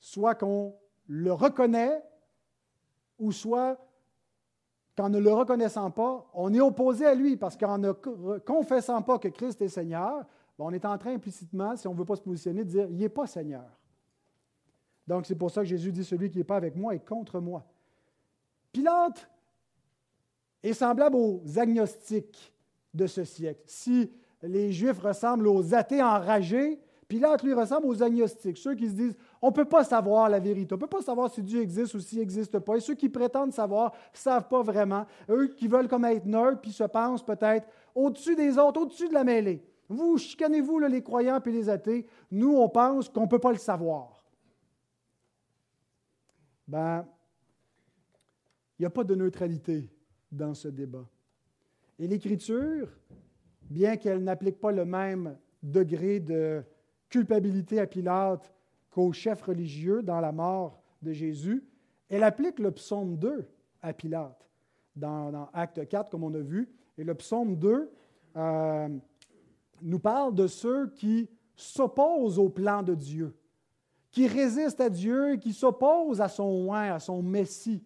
[0.01, 0.76] Soit qu'on
[1.07, 2.05] le reconnaît,
[3.18, 3.80] ou soit
[4.97, 7.92] qu'en ne le reconnaissant pas, on est opposé à lui, parce qu'en ne
[8.38, 10.24] confessant pas que Christ est Seigneur,
[10.59, 12.86] ben, on est en train implicitement, si on ne veut pas se positionner, de dire,
[12.90, 13.66] il n'est pas Seigneur.
[15.07, 17.40] Donc c'est pour ça que Jésus dit, celui qui n'est pas avec moi est contre
[17.40, 17.64] moi.
[18.72, 19.28] Pilate
[20.62, 22.55] est semblable aux agnostiques
[22.94, 23.62] de ce siècle.
[23.66, 24.11] Si
[24.42, 29.16] les Juifs ressemblent aux athées enragés, Pilate lui ressemble aux agnostiques, ceux qui se disent
[29.43, 31.95] on ne peut pas savoir la vérité, on ne peut pas savoir si Dieu existe
[31.95, 32.76] ou s'il n'existe pas.
[32.76, 35.07] Et ceux qui prétendent savoir ne savent pas vraiment.
[35.28, 39.14] Eux qui veulent comme être neutres, puis se pensent peut-être au-dessus des autres, au-dessus de
[39.14, 39.62] la mêlée.
[39.89, 42.07] Vous, chicanez-vous les croyants et les athées.
[42.30, 44.24] Nous, on pense qu'on ne peut pas le savoir.
[46.66, 47.07] Ben,
[48.78, 49.89] il n'y a pas de neutralité
[50.30, 51.07] dans ce débat.
[51.99, 52.89] Et l'Écriture,
[53.62, 56.62] bien qu'elle n'applique pas le même degré de
[57.09, 58.53] culpabilité à Pilate
[58.97, 61.62] qu'au chef religieux dans la mort de Jésus,
[62.09, 63.47] elle applique le psaume 2
[63.82, 64.49] à Pilate
[64.97, 66.66] dans, Acte 4, comme on a vu.
[66.97, 67.90] Et le psaume 2
[68.36, 68.88] euh,
[69.82, 73.36] nous parle de ceux qui s'opposent au plan de Dieu,
[74.11, 77.84] qui résistent à Dieu qui s'opposent à son oint, à son Messie,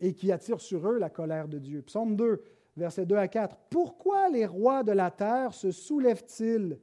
[0.00, 1.80] et qui attirent sur eux la colère de Dieu.
[1.80, 2.42] Psaume 2,
[2.76, 3.56] versets 2 à 4.
[3.70, 6.78] Pourquoi les rois de la terre se soulèvent-ils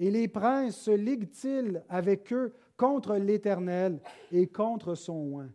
[0.00, 4.00] et les princes se liguent-ils avec eux contre l'Éternel
[4.32, 5.50] et contre son oint?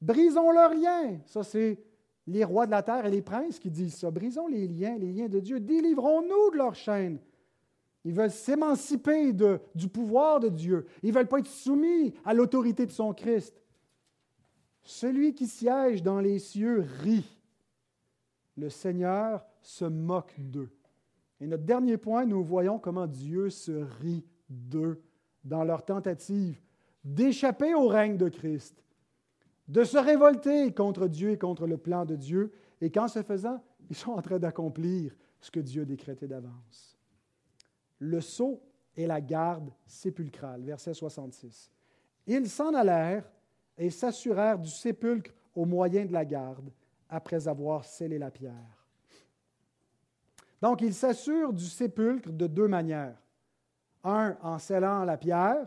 [0.00, 1.18] Brisons leurs liens.
[1.26, 1.82] Ça, c'est
[2.28, 4.12] les rois de la terre et les princes qui disent ça.
[4.12, 5.58] Brisons les liens, les liens de Dieu.
[5.58, 7.18] Délivrons-nous de leurs chaînes.
[8.04, 10.86] Ils veulent s'émanciper du pouvoir de Dieu.
[11.02, 13.60] Ils ne veulent pas être soumis à l'autorité de son Christ.
[14.84, 17.40] Celui qui siège dans les cieux rit.
[18.56, 20.70] Le Seigneur se moque d'eux.
[21.40, 25.02] Et notre dernier point, nous voyons comment Dieu se rit d'eux
[25.46, 26.60] dans leur tentative
[27.04, 28.82] d'échapper au règne de Christ,
[29.68, 32.52] de se révolter contre Dieu et contre le plan de Dieu.
[32.80, 36.98] Et qu'en se faisant, ils sont en train d'accomplir ce que Dieu décrétait d'avance.
[37.98, 38.60] Le sceau
[38.94, 41.70] et la garde sépulcrale, verset 66.
[42.26, 43.30] Ils s'en allèrent
[43.78, 46.70] et s'assurèrent du sépulcre au moyen de la garde,
[47.08, 48.86] après avoir scellé la pierre.
[50.60, 53.16] Donc, ils s'assurent du sépulcre de deux manières.
[54.06, 55.66] Un, en scellant la pierre.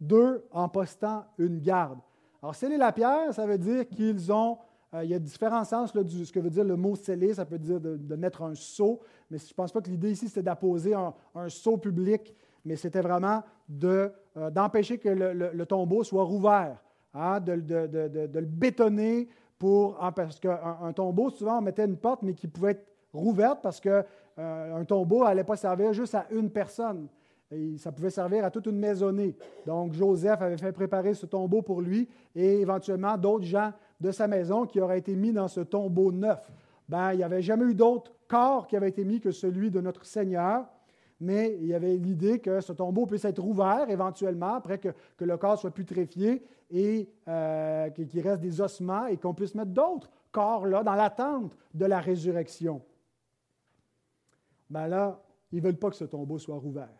[0.00, 1.98] Deux, en postant une garde.
[2.42, 4.58] Alors, sceller la pierre, ça veut dire qu'ils ont,
[4.94, 7.34] euh, il y a différents sens de ce que veut dire le mot sceller.
[7.34, 9.00] Ça peut dire de, mettre un sceau,
[9.30, 11.14] mais je ne pense pas que l'idée ici, c'était d'apposer un,
[11.48, 13.42] sceau public, mais c'était vraiment
[13.84, 14.10] euh,
[14.50, 16.82] d'empêcher que le, tombeau soit rouvert,
[17.14, 22.48] hein, de, le bétonner pour, parce qu'un tombeau, souvent, on mettait une porte, mais qui
[22.48, 24.04] pouvait être rouverte parce qu'un
[24.38, 27.08] euh, tombeau n'allait pas servir juste à une personne.
[27.78, 29.34] Ça pouvait servir à toute une maisonnée.
[29.66, 34.28] Donc, Joseph avait fait préparer ce tombeau pour lui et éventuellement d'autres gens de sa
[34.28, 36.50] maison qui auraient été mis dans ce tombeau neuf.
[36.88, 39.80] Ben, il n'y avait jamais eu d'autre corps qui avait été mis que celui de
[39.80, 40.64] notre Seigneur,
[41.20, 44.88] mais il y avait l'idée que ce tombeau puisse être rouvert éventuellement après que,
[45.18, 50.10] le corps soit putréfié et euh, qu'il reste des ossements et qu'on puisse mettre d'autres
[50.30, 52.80] corps là dans l'attente de la résurrection.
[54.70, 55.20] Ben là,
[55.52, 56.99] ils ne veulent pas que ce tombeau soit rouvert.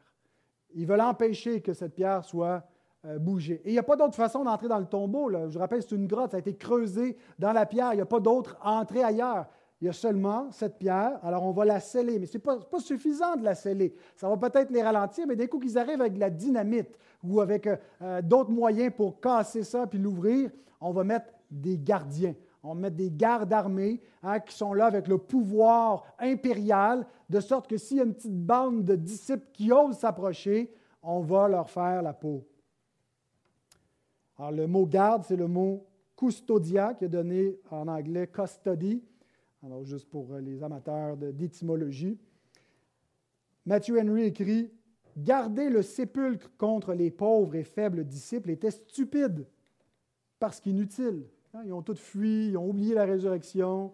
[0.74, 2.62] Ils veulent empêcher que cette pierre soit
[3.06, 3.62] euh, bougée.
[3.64, 5.30] Et il n'y a pas d'autre façon d'entrer dans le tombeau.
[5.48, 7.92] Je rappelle, c'est une grotte, ça a été creusé dans la pierre.
[7.92, 9.46] Il n'y a pas d'autre entrée ailleurs.
[9.80, 12.18] Il y a seulement cette pierre, alors on va la sceller.
[12.18, 13.94] Mais ce n'est pas, suffisant de la sceller.
[14.14, 17.40] Ça va peut-être les ralentir, mais dès coup qu'ils arrivent avec de la dynamite ou
[17.40, 20.50] avec euh, euh, d'autres moyens pour casser ça puis l'ouvrir,
[20.82, 22.34] on va mettre des gardiens.
[22.62, 27.38] On va mettre des gardes armés hein, qui sont là avec le pouvoir impérial, de
[27.38, 31.46] sorte que s'il y a une petite bande de disciples qui osent s'approcher, on va
[31.46, 32.44] leur faire la peau.
[34.36, 39.02] Alors, le mot garde, c'est le mot custodia, qui est donné en anglais custody,
[39.62, 42.18] alors juste pour euh, les amateurs d'étymologie.
[43.64, 44.72] Matthew Henry écrit
[45.16, 49.46] Garder le sépulcre contre les pauvres et faibles disciples était stupide
[50.40, 51.26] parce qu'inutile.
[51.54, 53.92] Hein, ils ont tous fui, ils ont oublié la résurrection.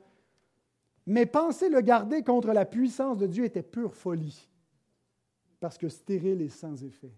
[1.06, 4.48] Mais penser le garder contre la puissance de Dieu était pure folie,
[5.60, 7.14] parce que stérile et sans effet.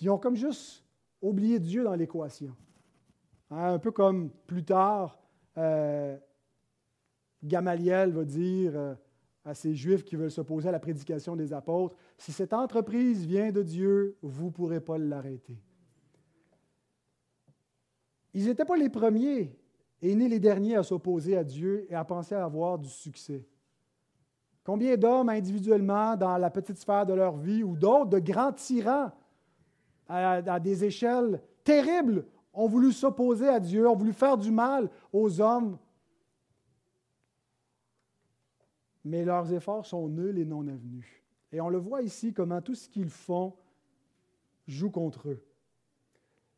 [0.00, 0.84] Ils ont comme juste
[1.22, 2.54] oublié Dieu dans l'équation.
[3.50, 5.18] Hein, un peu comme plus tard,
[5.56, 6.16] euh,
[7.42, 8.94] Gamaliel va dire euh,
[9.44, 13.50] à ces Juifs qui veulent s'opposer à la prédication des apôtres, si cette entreprise vient
[13.50, 15.58] de Dieu, vous ne pourrez pas l'arrêter.
[18.34, 19.56] Ils n'étaient pas les premiers
[20.00, 23.44] et ni les derniers à s'opposer à Dieu et à penser à avoir du succès.
[24.64, 29.10] Combien d'hommes individuellement dans la petite sphère de leur vie ou d'autres, de grands tyrans
[30.08, 35.40] à, des échelles terribles, ont voulu s'opposer à Dieu, ont voulu faire du mal aux
[35.40, 35.78] hommes,
[39.04, 41.06] mais leurs efforts sont nuls et non avenus.
[41.52, 43.54] Et on le voit ici, comment tout ce qu'ils font
[44.66, 45.42] joue contre eux.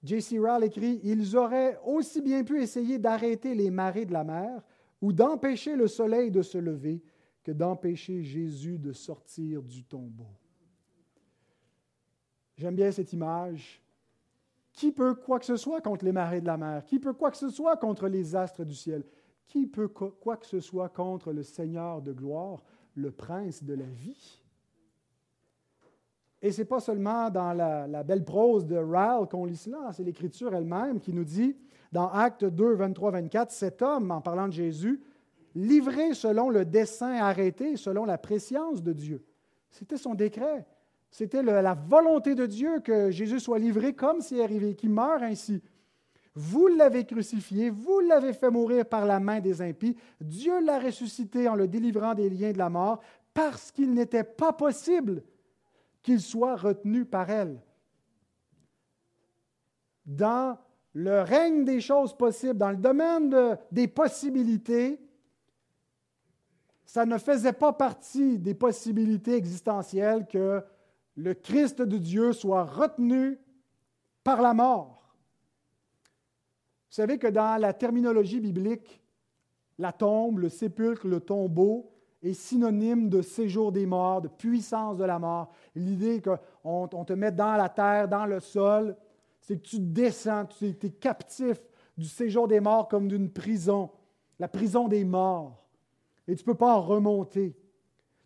[0.02, 0.38] J.C.
[0.38, 4.62] Rall écrit Ils auraient aussi bien pu essayer d'arrêter les marées de la mer
[5.00, 7.02] ou d'empêcher le soleil de se lever
[7.42, 10.28] que d'empêcher Jésus de sortir du tombeau.
[12.56, 13.82] J'aime bien cette image.
[14.72, 16.84] Qui peut quoi que ce soit contre les marées de la mer?
[16.84, 19.04] Qui peut quoi que ce soit contre les astres du ciel?
[19.46, 22.62] Qui peut quoi que ce soit contre le Seigneur de gloire,
[22.94, 24.39] le prince de la vie?
[26.42, 30.04] Et ce n'est pas seulement dans la, belle prose de Ryle qu'on lit cela, c'est
[30.04, 31.56] l'Écriture elle-même qui nous dit,
[31.92, 35.00] dans Actes 2, 23, 24, cet homme, en parlant de Jésus,
[35.54, 39.24] livré selon le dessein arrêté, selon la préscience de Dieu.
[39.70, 40.66] C'était son décret.
[41.10, 45.60] C'était la volonté de Dieu que Jésus soit livré comme s'il arrivé, qu'il meure ainsi.
[46.34, 49.96] Vous l'avez crucifié, vous l'avez fait mourir par la main des impies.
[50.20, 53.00] Dieu l'a ressuscité en le délivrant des liens de la mort
[53.34, 55.24] parce qu'il n'était pas possible
[56.02, 57.60] qu'il soit retenu par elle.
[60.06, 60.58] Dans
[60.94, 65.00] le règne des choses possibles, dans le domaine des possibilités,
[66.84, 70.64] ça ne faisait pas partie des possibilités existentielles que
[71.16, 73.38] le Christ de Dieu soit retenu
[74.24, 75.16] par la mort.
[76.88, 79.00] Vous savez que dans la terminologie biblique,
[79.78, 81.92] la tombe, le sépulcre, le tombeau
[82.22, 85.52] est synonyme de séjour des morts, de puissance de la mort.
[85.74, 88.96] L'idée qu'on te met dans la terre, dans le sol,
[89.40, 91.58] c'est que tu descends, tu es captif
[91.96, 93.90] du séjour des morts comme d'une prison,
[94.38, 95.66] la prison des morts.
[96.28, 97.56] Et tu ne peux pas en remonter.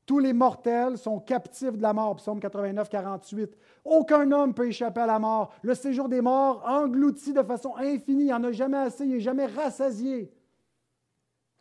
[0.07, 2.17] Tous les mortels sont captifs de la mort.
[2.17, 3.57] Psaume 89, 48.
[3.85, 5.55] Aucun homme peut échapper à la mort.
[5.63, 8.25] Le séjour des morts englouti de façon infinie.
[8.25, 10.31] Il n'y a jamais assez, il n'est jamais rassasié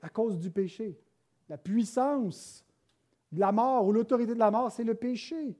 [0.01, 0.99] à cause du péché.
[1.53, 2.65] La puissance
[3.31, 5.55] de la mort ou l'autorité de la mort, c'est le péché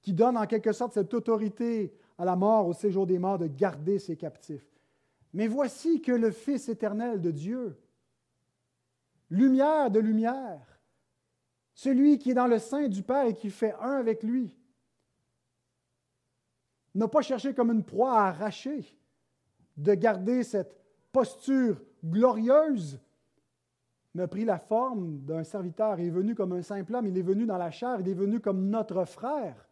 [0.00, 3.48] qui donne en quelque sorte cette autorité à la mort, au séjour des morts, de
[3.48, 4.66] garder ses captifs.
[5.34, 7.76] Mais voici que le Fils éternel de Dieu,
[9.28, 10.80] lumière de lumière,
[11.74, 14.56] celui qui est dans le sein du Père et qui fait un avec lui,
[16.94, 18.86] n'a pas cherché comme une proie à arracher
[19.76, 20.80] de garder cette
[21.12, 22.98] posture glorieuse,
[24.20, 25.98] a pris la forme d'un serviteur.
[25.98, 28.14] Il est venu comme un simple homme, il est venu dans la chair, il est
[28.14, 29.68] venu comme notre frère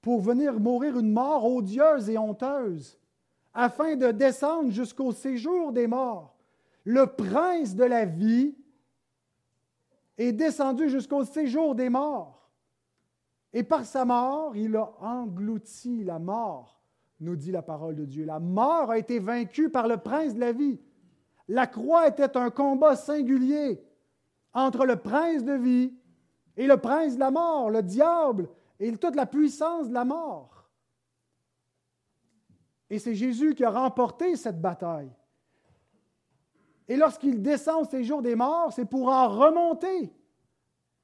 [0.00, 2.98] pour venir mourir une mort odieuse et honteuse,
[3.52, 6.36] afin de descendre jusqu'au séjour des morts.
[6.84, 8.54] Le prince de la vie
[10.16, 12.48] est descendu jusqu'au séjour des morts.
[13.52, 16.80] Et par sa mort, il a englouti la mort,
[17.18, 18.24] nous dit la parole de Dieu.
[18.24, 20.78] La mort a été vaincue par le prince de la vie.
[21.50, 23.82] La croix était un combat singulier
[24.52, 25.92] entre le prince de vie
[26.56, 28.48] et le prince de la mort, le diable,
[28.78, 30.70] et toute la puissance de la mort.
[32.88, 35.10] Et c'est Jésus qui a remporté cette bataille.
[36.86, 40.12] Et lorsqu'il descend au séjour des morts, c'est pour en remonter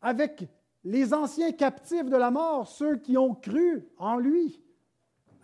[0.01, 0.49] avec
[0.85, 4.63] les anciens captifs de la mort, ceux qui ont cru en lui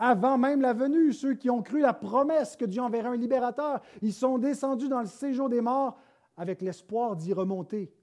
[0.05, 3.81] avant même la venue, ceux qui ont cru la promesse que Dieu enverrait un libérateur.
[4.03, 5.97] Ils sont descendus dans le séjour des morts
[6.37, 7.95] avec l'espoir d'y remonter.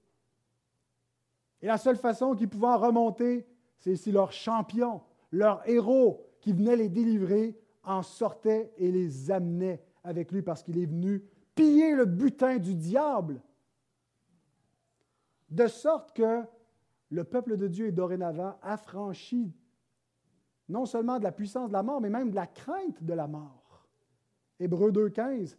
[1.60, 3.46] Et la seule façon qu'ils pouvaient en remonter,
[3.76, 9.84] c'est si leur champion, leur héros qui venait les délivrer, en sortait et les amenait
[10.02, 11.22] avec lui parce qu'il est venu
[11.54, 13.42] piller le butin du diable.
[15.50, 16.44] De sorte que
[17.10, 19.52] le peuple de Dieu est dorénavant affranchi
[20.70, 23.26] non seulement de la puissance de la mort, mais même de la crainte de la
[23.26, 23.86] mort.
[24.58, 25.56] Hébreu 2.15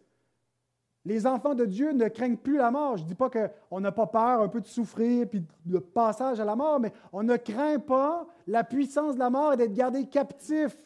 [1.06, 2.98] les enfants de Dieu ne craignent plus la mort.
[2.98, 6.40] Je ne dis pas qu'on n'a pas peur un peu de souffrir puis le passage
[6.40, 9.74] à la mort, mais on ne craint pas la puissance de la mort et d'être
[9.74, 10.78] gardé captif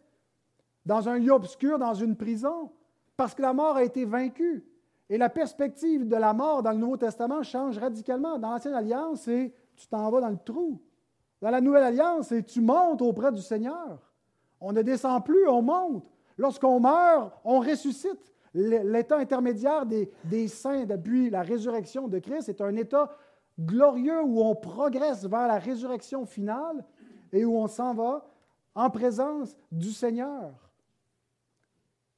[0.85, 2.71] dans un lieu obscur, dans une prison,
[3.17, 4.63] parce que la mort a été vaincue.
[5.09, 8.39] Et la perspective de la mort dans le Nouveau Testament change radicalement.
[8.39, 10.79] Dans l'Ancienne Alliance, c'est tu t'en vas dans le trou.
[11.41, 13.99] Dans la Nouvelle Alliance, c'est tu montes auprès du Seigneur.
[14.67, 16.11] On ne descend plus, on monte.
[16.39, 22.75] Lorsqu'on meurt, on ressuscite l'état intermédiaire des, saints depuis la résurrection de Christ est un
[22.75, 23.11] état
[23.59, 26.83] glorieux où on progresse vers la résurrection finale
[27.31, 28.25] et où on s'en va
[28.73, 30.51] en présence du Seigneur.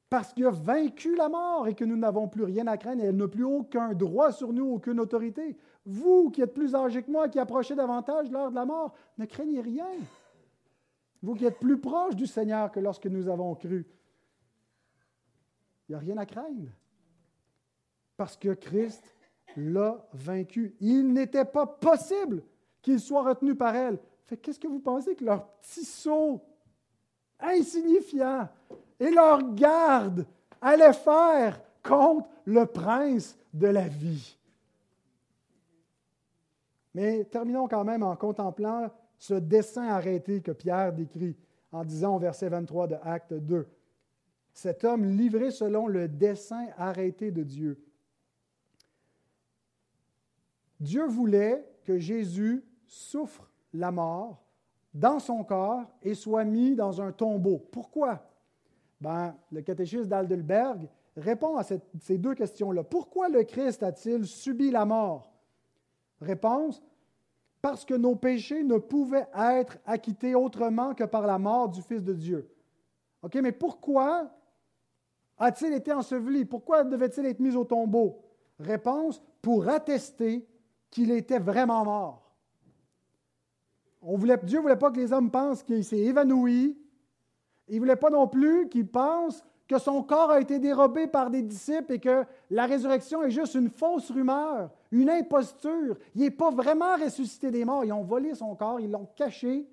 [0.10, 3.08] Parce qu'il a vaincu la mort et que nous n'avons plus rien à craindre et
[3.08, 5.58] elle n'a plus aucun droit sur nous, aucune autorité.
[5.86, 9.26] Vous qui êtes plus âgés que moi, qui approchez davantage l'heure de la mort, ne
[9.26, 9.88] craignez rien.
[11.22, 13.86] Vous qui êtes plus proches du Seigneur que lorsque nous avons cru.
[15.88, 16.70] Il n'y a rien à craindre.
[18.16, 19.16] Parce que Christ
[19.56, 20.76] l'a vaincu.
[20.80, 22.44] Il n'était pas possible
[22.82, 24.00] qu'il soit retenu par elle.
[24.26, 26.42] Fait qu'est-ce que vous pensez que leur petit saut
[27.40, 28.50] insignifiant
[29.00, 30.26] et leur garde
[30.62, 34.38] allaient faire contre le prince de la vie?
[36.94, 41.36] Mais terminons quand même en contemplant ce dessin arrêté que Pierre décrit
[41.72, 43.68] en disant au verset 23 de Acte 2.
[44.54, 47.84] Cet homme livré selon le dessein arrêté de Dieu.
[50.80, 54.44] Dieu voulait que Jésus souffre la mort
[54.94, 57.60] dans son corps et soit mis dans un tombeau.
[57.72, 58.24] Pourquoi?
[59.00, 62.84] Ben, le catéchisme d'Aldelberg répond à ces deux questions-là.
[62.84, 65.32] Pourquoi le Christ a-t-il subi la mort?
[66.22, 66.82] Réponse,
[67.62, 72.04] parce que nos péchés ne pouvaient être acquittés autrement que par la mort du Fils
[72.04, 72.50] de Dieu.
[73.22, 74.32] OK, mais pourquoi
[75.38, 76.46] a-t-il été enseveli?
[76.46, 78.22] Pourquoi devait-il être mis au tombeau?
[78.60, 80.48] Réponse, pour attester
[80.90, 82.28] qu'il était vraiment mort.
[84.02, 86.78] Dieu ne voulait pas que les hommes pensent qu'il s'est évanoui.
[87.68, 91.30] Il ne voulait pas non plus qu'ils pensent que son corps a été dérobé par
[91.30, 95.98] des disciples et que la résurrection est juste une fausse rumeur, une imposture.
[96.16, 97.84] Il n'est pas vraiment ressuscité des morts.
[97.86, 99.68] Ils ont volé son corps, ils l'ont caché,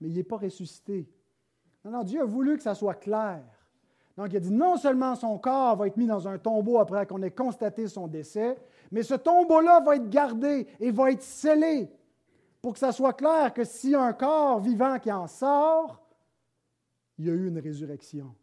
[0.00, 1.08] mais il n'est pas ressuscité.
[1.84, 3.42] Non, non, Dieu a voulu que ça soit clair.
[4.16, 7.06] Donc, il a dit non seulement son corps va être mis dans un tombeau après
[7.06, 8.56] qu'on ait constaté son décès,
[8.90, 11.90] mais ce tombeau-là va être gardé et va être scellé
[12.62, 16.02] pour que ça soit clair que si un corps vivant qui en sort,
[17.18, 18.34] il y a eu une résurrection.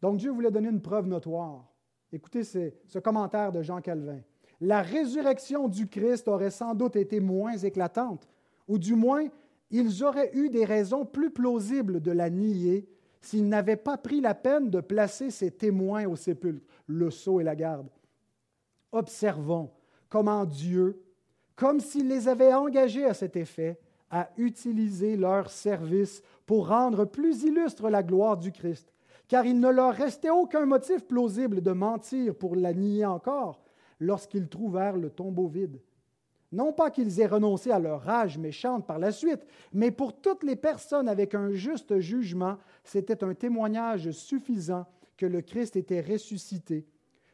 [0.00, 1.71] Donc Dieu voulait donner une preuve notoire.
[2.12, 4.20] Écoutez ce commentaire de Jean Calvin.
[4.60, 8.28] La résurrection du Christ aurait sans doute été moins éclatante,
[8.68, 9.26] ou du moins
[9.70, 12.86] ils auraient eu des raisons plus plausibles de la nier
[13.22, 17.44] s'ils n'avaient pas pris la peine de placer ces témoins au sépulcre, le sceau et
[17.44, 17.88] la garde.
[18.90, 19.70] Observons
[20.10, 21.02] comment Dieu,
[21.56, 27.44] comme s'il les avait engagés à cet effet, a utilisé leur service pour rendre plus
[27.44, 28.92] illustre la gloire du Christ,
[29.28, 33.62] car il ne leur restait aucun motif plausible de mentir pour la nier encore
[34.00, 35.80] lorsqu'ils trouvèrent le tombeau vide.
[36.52, 39.40] Non pas qu'ils aient renoncé à leur rage méchante par la suite,
[39.72, 44.84] mais pour toutes les personnes avec un juste jugement, c'était un témoignage suffisant
[45.16, 46.86] que le Christ était ressuscité,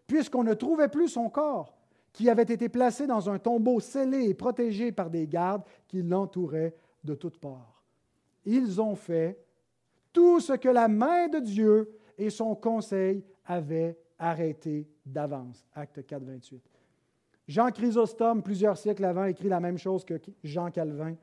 [0.07, 1.77] puisqu'on ne trouvait plus son corps,
[2.13, 6.77] qui avait été placé dans un tombeau scellé et protégé par des gardes qui l'entouraient
[7.03, 7.83] de toutes parts.
[8.45, 9.39] Ils ont fait
[10.13, 15.67] tout ce que la main de Dieu et son conseil avaient arrêté d'avance.
[15.75, 16.63] Acte 4, 28.
[17.47, 21.15] Jean Chrysostome, plusieurs siècles avant, écrit la même chose que Jean Calvin.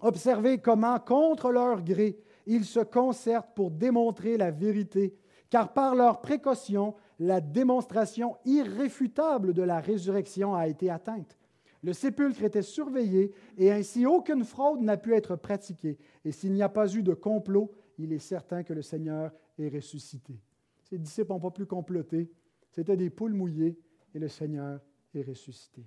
[0.00, 5.16] Observez comment, contre leur gré, ils se concertent pour démontrer la vérité,
[5.48, 11.38] car par leur précaution, la démonstration irréfutable de la résurrection a été atteinte.
[11.82, 15.98] Le sépulcre était surveillé et ainsi aucune fraude n'a pu être pratiquée.
[16.24, 19.68] Et s'il n'y a pas eu de complot, il est certain que le Seigneur est
[19.68, 20.38] ressuscité.
[20.84, 22.30] Ses disciples n'ont pas pu comploter.
[22.70, 23.78] C'était des poules mouillées
[24.14, 24.80] et le Seigneur
[25.22, 25.84] ressuscité.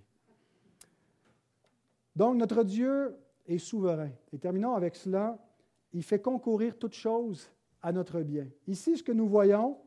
[2.16, 3.16] Donc, notre Dieu
[3.46, 4.10] est souverain.
[4.32, 5.38] Et terminons avec cela.
[5.94, 7.50] Il fait concourir toutes choses
[7.82, 8.48] à notre bien.
[8.68, 9.78] Ici, ce que nous voyons,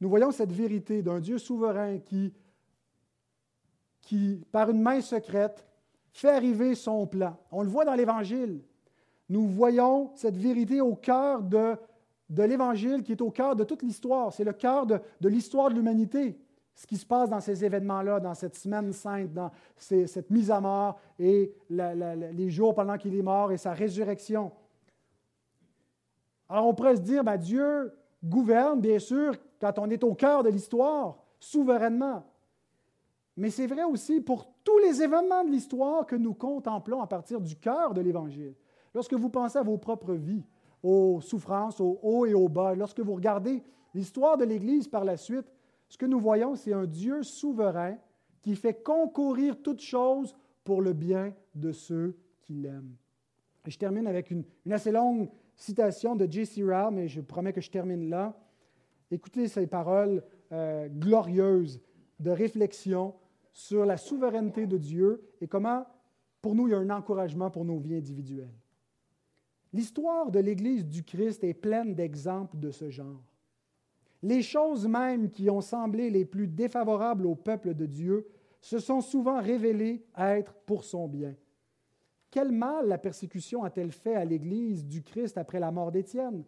[0.00, 2.32] nous voyons cette vérité d'un Dieu souverain qui,
[4.04, 5.64] qui, par une main secrète,
[6.12, 7.36] fait arriver son plan.
[7.50, 8.60] On le voit dans l'Évangile.
[9.28, 11.76] Nous voyons cette vérité au cœur de,
[12.28, 14.32] de l'Évangile qui est au cœur de toute l'histoire.
[14.32, 16.38] C'est le cœur de, l'histoire de l'humanité
[16.76, 20.60] ce qui se passe dans ces événements-là, dans cette semaine sainte, dans cette mise à
[20.60, 24.50] mort et les jours pendant qu'il est mort et sa résurrection.
[26.48, 27.94] Alors on pourrait se dire, ben, Dieu
[28.24, 32.24] gouverne, bien sûr, quand on est au cœur de l'histoire, souverainement.
[33.36, 37.40] Mais c'est vrai aussi pour tous les événements de l'histoire que nous contemplons à partir
[37.40, 38.54] du cœur de l'Évangile.
[38.94, 40.44] Lorsque vous pensez à vos propres vies,
[40.82, 43.62] aux souffrances, aux hauts et aux bas, lorsque vous regardez
[43.94, 45.46] l'histoire de l'Église par la suite,
[45.88, 47.96] ce que nous voyons, c'est un Dieu souverain
[48.40, 52.94] qui fait concourir toutes choses pour le bien de ceux qui l'aiment.
[53.66, 56.62] Je termine avec une, assez longue citation de J.C.
[56.64, 58.38] Rao, mais je promets que je termine là.
[59.10, 60.22] Écoutez ces paroles
[60.52, 61.80] euh, glorieuses
[62.20, 63.14] de réflexion
[63.54, 65.86] sur la souveraineté de Dieu et comment,
[66.42, 68.52] pour nous, il y a un encouragement pour nos vies individuelles.
[69.72, 73.22] L'histoire de l'Église du Christ est pleine d'exemples de ce genre.
[74.22, 78.26] Les choses mêmes qui ont semblé les plus défavorables au peuple de Dieu
[78.60, 81.34] se sont souvent révélées être pour son bien.
[82.30, 86.44] Quel mal la persécution a-t-elle fait à l'Église du Christ après la mort d'Étienne?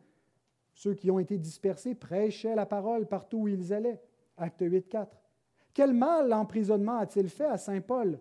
[0.75, 4.03] Ceux qui ont été dispersés prêchaient la parole partout où ils allaient.
[4.37, 5.17] Acte 8, 4.
[5.77, 8.19] Quel mal l'emprisonnement a-t-il fait à Saint Paul?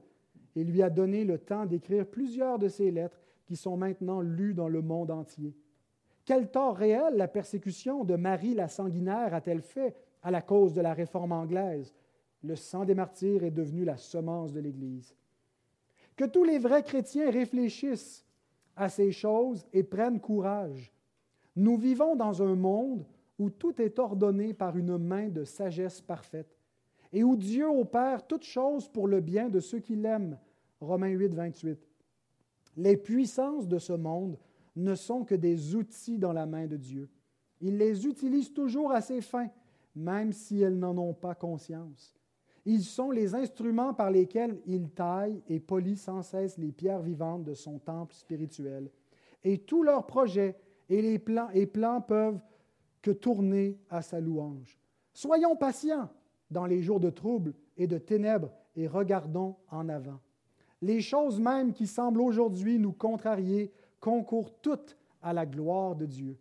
[0.57, 4.53] Il lui a donné le temps d'écrire plusieurs de ses lettres qui sont maintenant lues
[4.53, 5.55] dans le monde entier.
[6.25, 10.81] Quel tort réel la persécution de Marie la sanguinaire a-t-elle fait à la cause de
[10.81, 11.95] la réforme anglaise?
[12.43, 15.15] Le sang des martyrs est devenu la semence de l'Église.
[16.17, 18.25] Que tous les vrais chrétiens réfléchissent
[18.75, 20.91] à ces choses et prennent courage.
[21.55, 23.05] Nous vivons dans un monde
[23.39, 26.55] où tout est ordonné par une main de sagesse parfaite
[27.15, 30.37] et où Dieu opère toutes choses pour le bien de ceux qui l'aiment.
[30.81, 31.79] Romains 8, 28.
[32.75, 34.37] Les puissances de ce monde
[34.75, 37.09] ne sont que des outils dans la main de Dieu.
[37.61, 39.49] Il les utilise toujours à ses fins,
[39.95, 42.13] même si elles n'en ont pas conscience.
[42.65, 47.45] Ils sont les instruments par lesquels il taille et polit sans cesse les pierres vivantes
[47.45, 48.91] de son temple spirituel.
[49.41, 50.57] Et tous leurs projets
[50.89, 52.41] et les plans, et plans peuvent
[53.01, 54.77] que tourner à sa louange.
[55.13, 56.09] Soyons patients
[56.51, 60.19] dans les jours de trouble et de ténèbres et regardons en avant.
[60.81, 66.37] Les choses mêmes qui semblent aujourd'hui nous contrarier concourent toutes à la gloire de Dieu.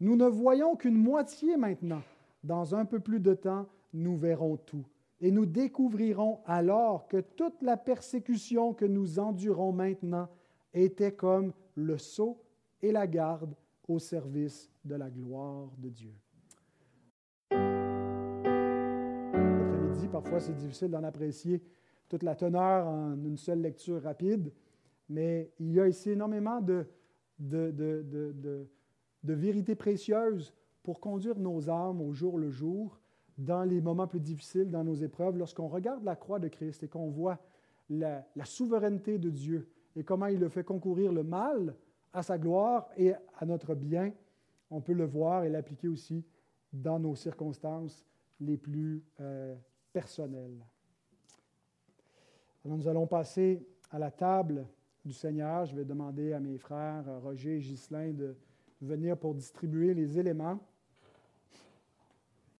[0.00, 2.02] Nous ne voyons qu'une moitié maintenant.
[2.42, 4.84] Dans un peu plus de temps, nous verrons tout.
[5.20, 10.28] Et nous découvrirons alors que toute la persécution que nous endurons maintenant
[10.74, 12.42] était comme le sceau
[12.82, 13.54] et la garde
[13.88, 16.12] au service de la gloire de Dieu.
[20.10, 21.62] Parfois c'est difficile d'en apprécier
[22.08, 24.52] toute la teneur en une seule lecture rapide,
[25.08, 26.86] mais il y a ici énormément de,
[27.38, 28.66] de,
[29.22, 33.00] vérités précieuses pour conduire nos âmes au jour le jour,
[33.36, 36.88] dans les moments plus difficiles, dans nos épreuves, lorsqu'on regarde la croix de Christ et
[36.88, 37.38] qu'on voit
[37.90, 41.74] la, la, souveraineté de Dieu et comment il le fait concourir le mal
[42.12, 44.12] à sa gloire et à notre bien,
[44.70, 46.24] on peut le voir et l'appliquer aussi
[46.72, 48.04] dans nos circonstances
[48.40, 49.54] les plus euh,
[49.96, 50.62] personnelles.
[52.62, 54.68] Alors nous allons passer à la table
[55.02, 55.64] du Seigneur.
[55.64, 58.36] Je vais demander à mes frères Roger et Ghislain de
[58.82, 60.60] venir pour distribuer les éléments.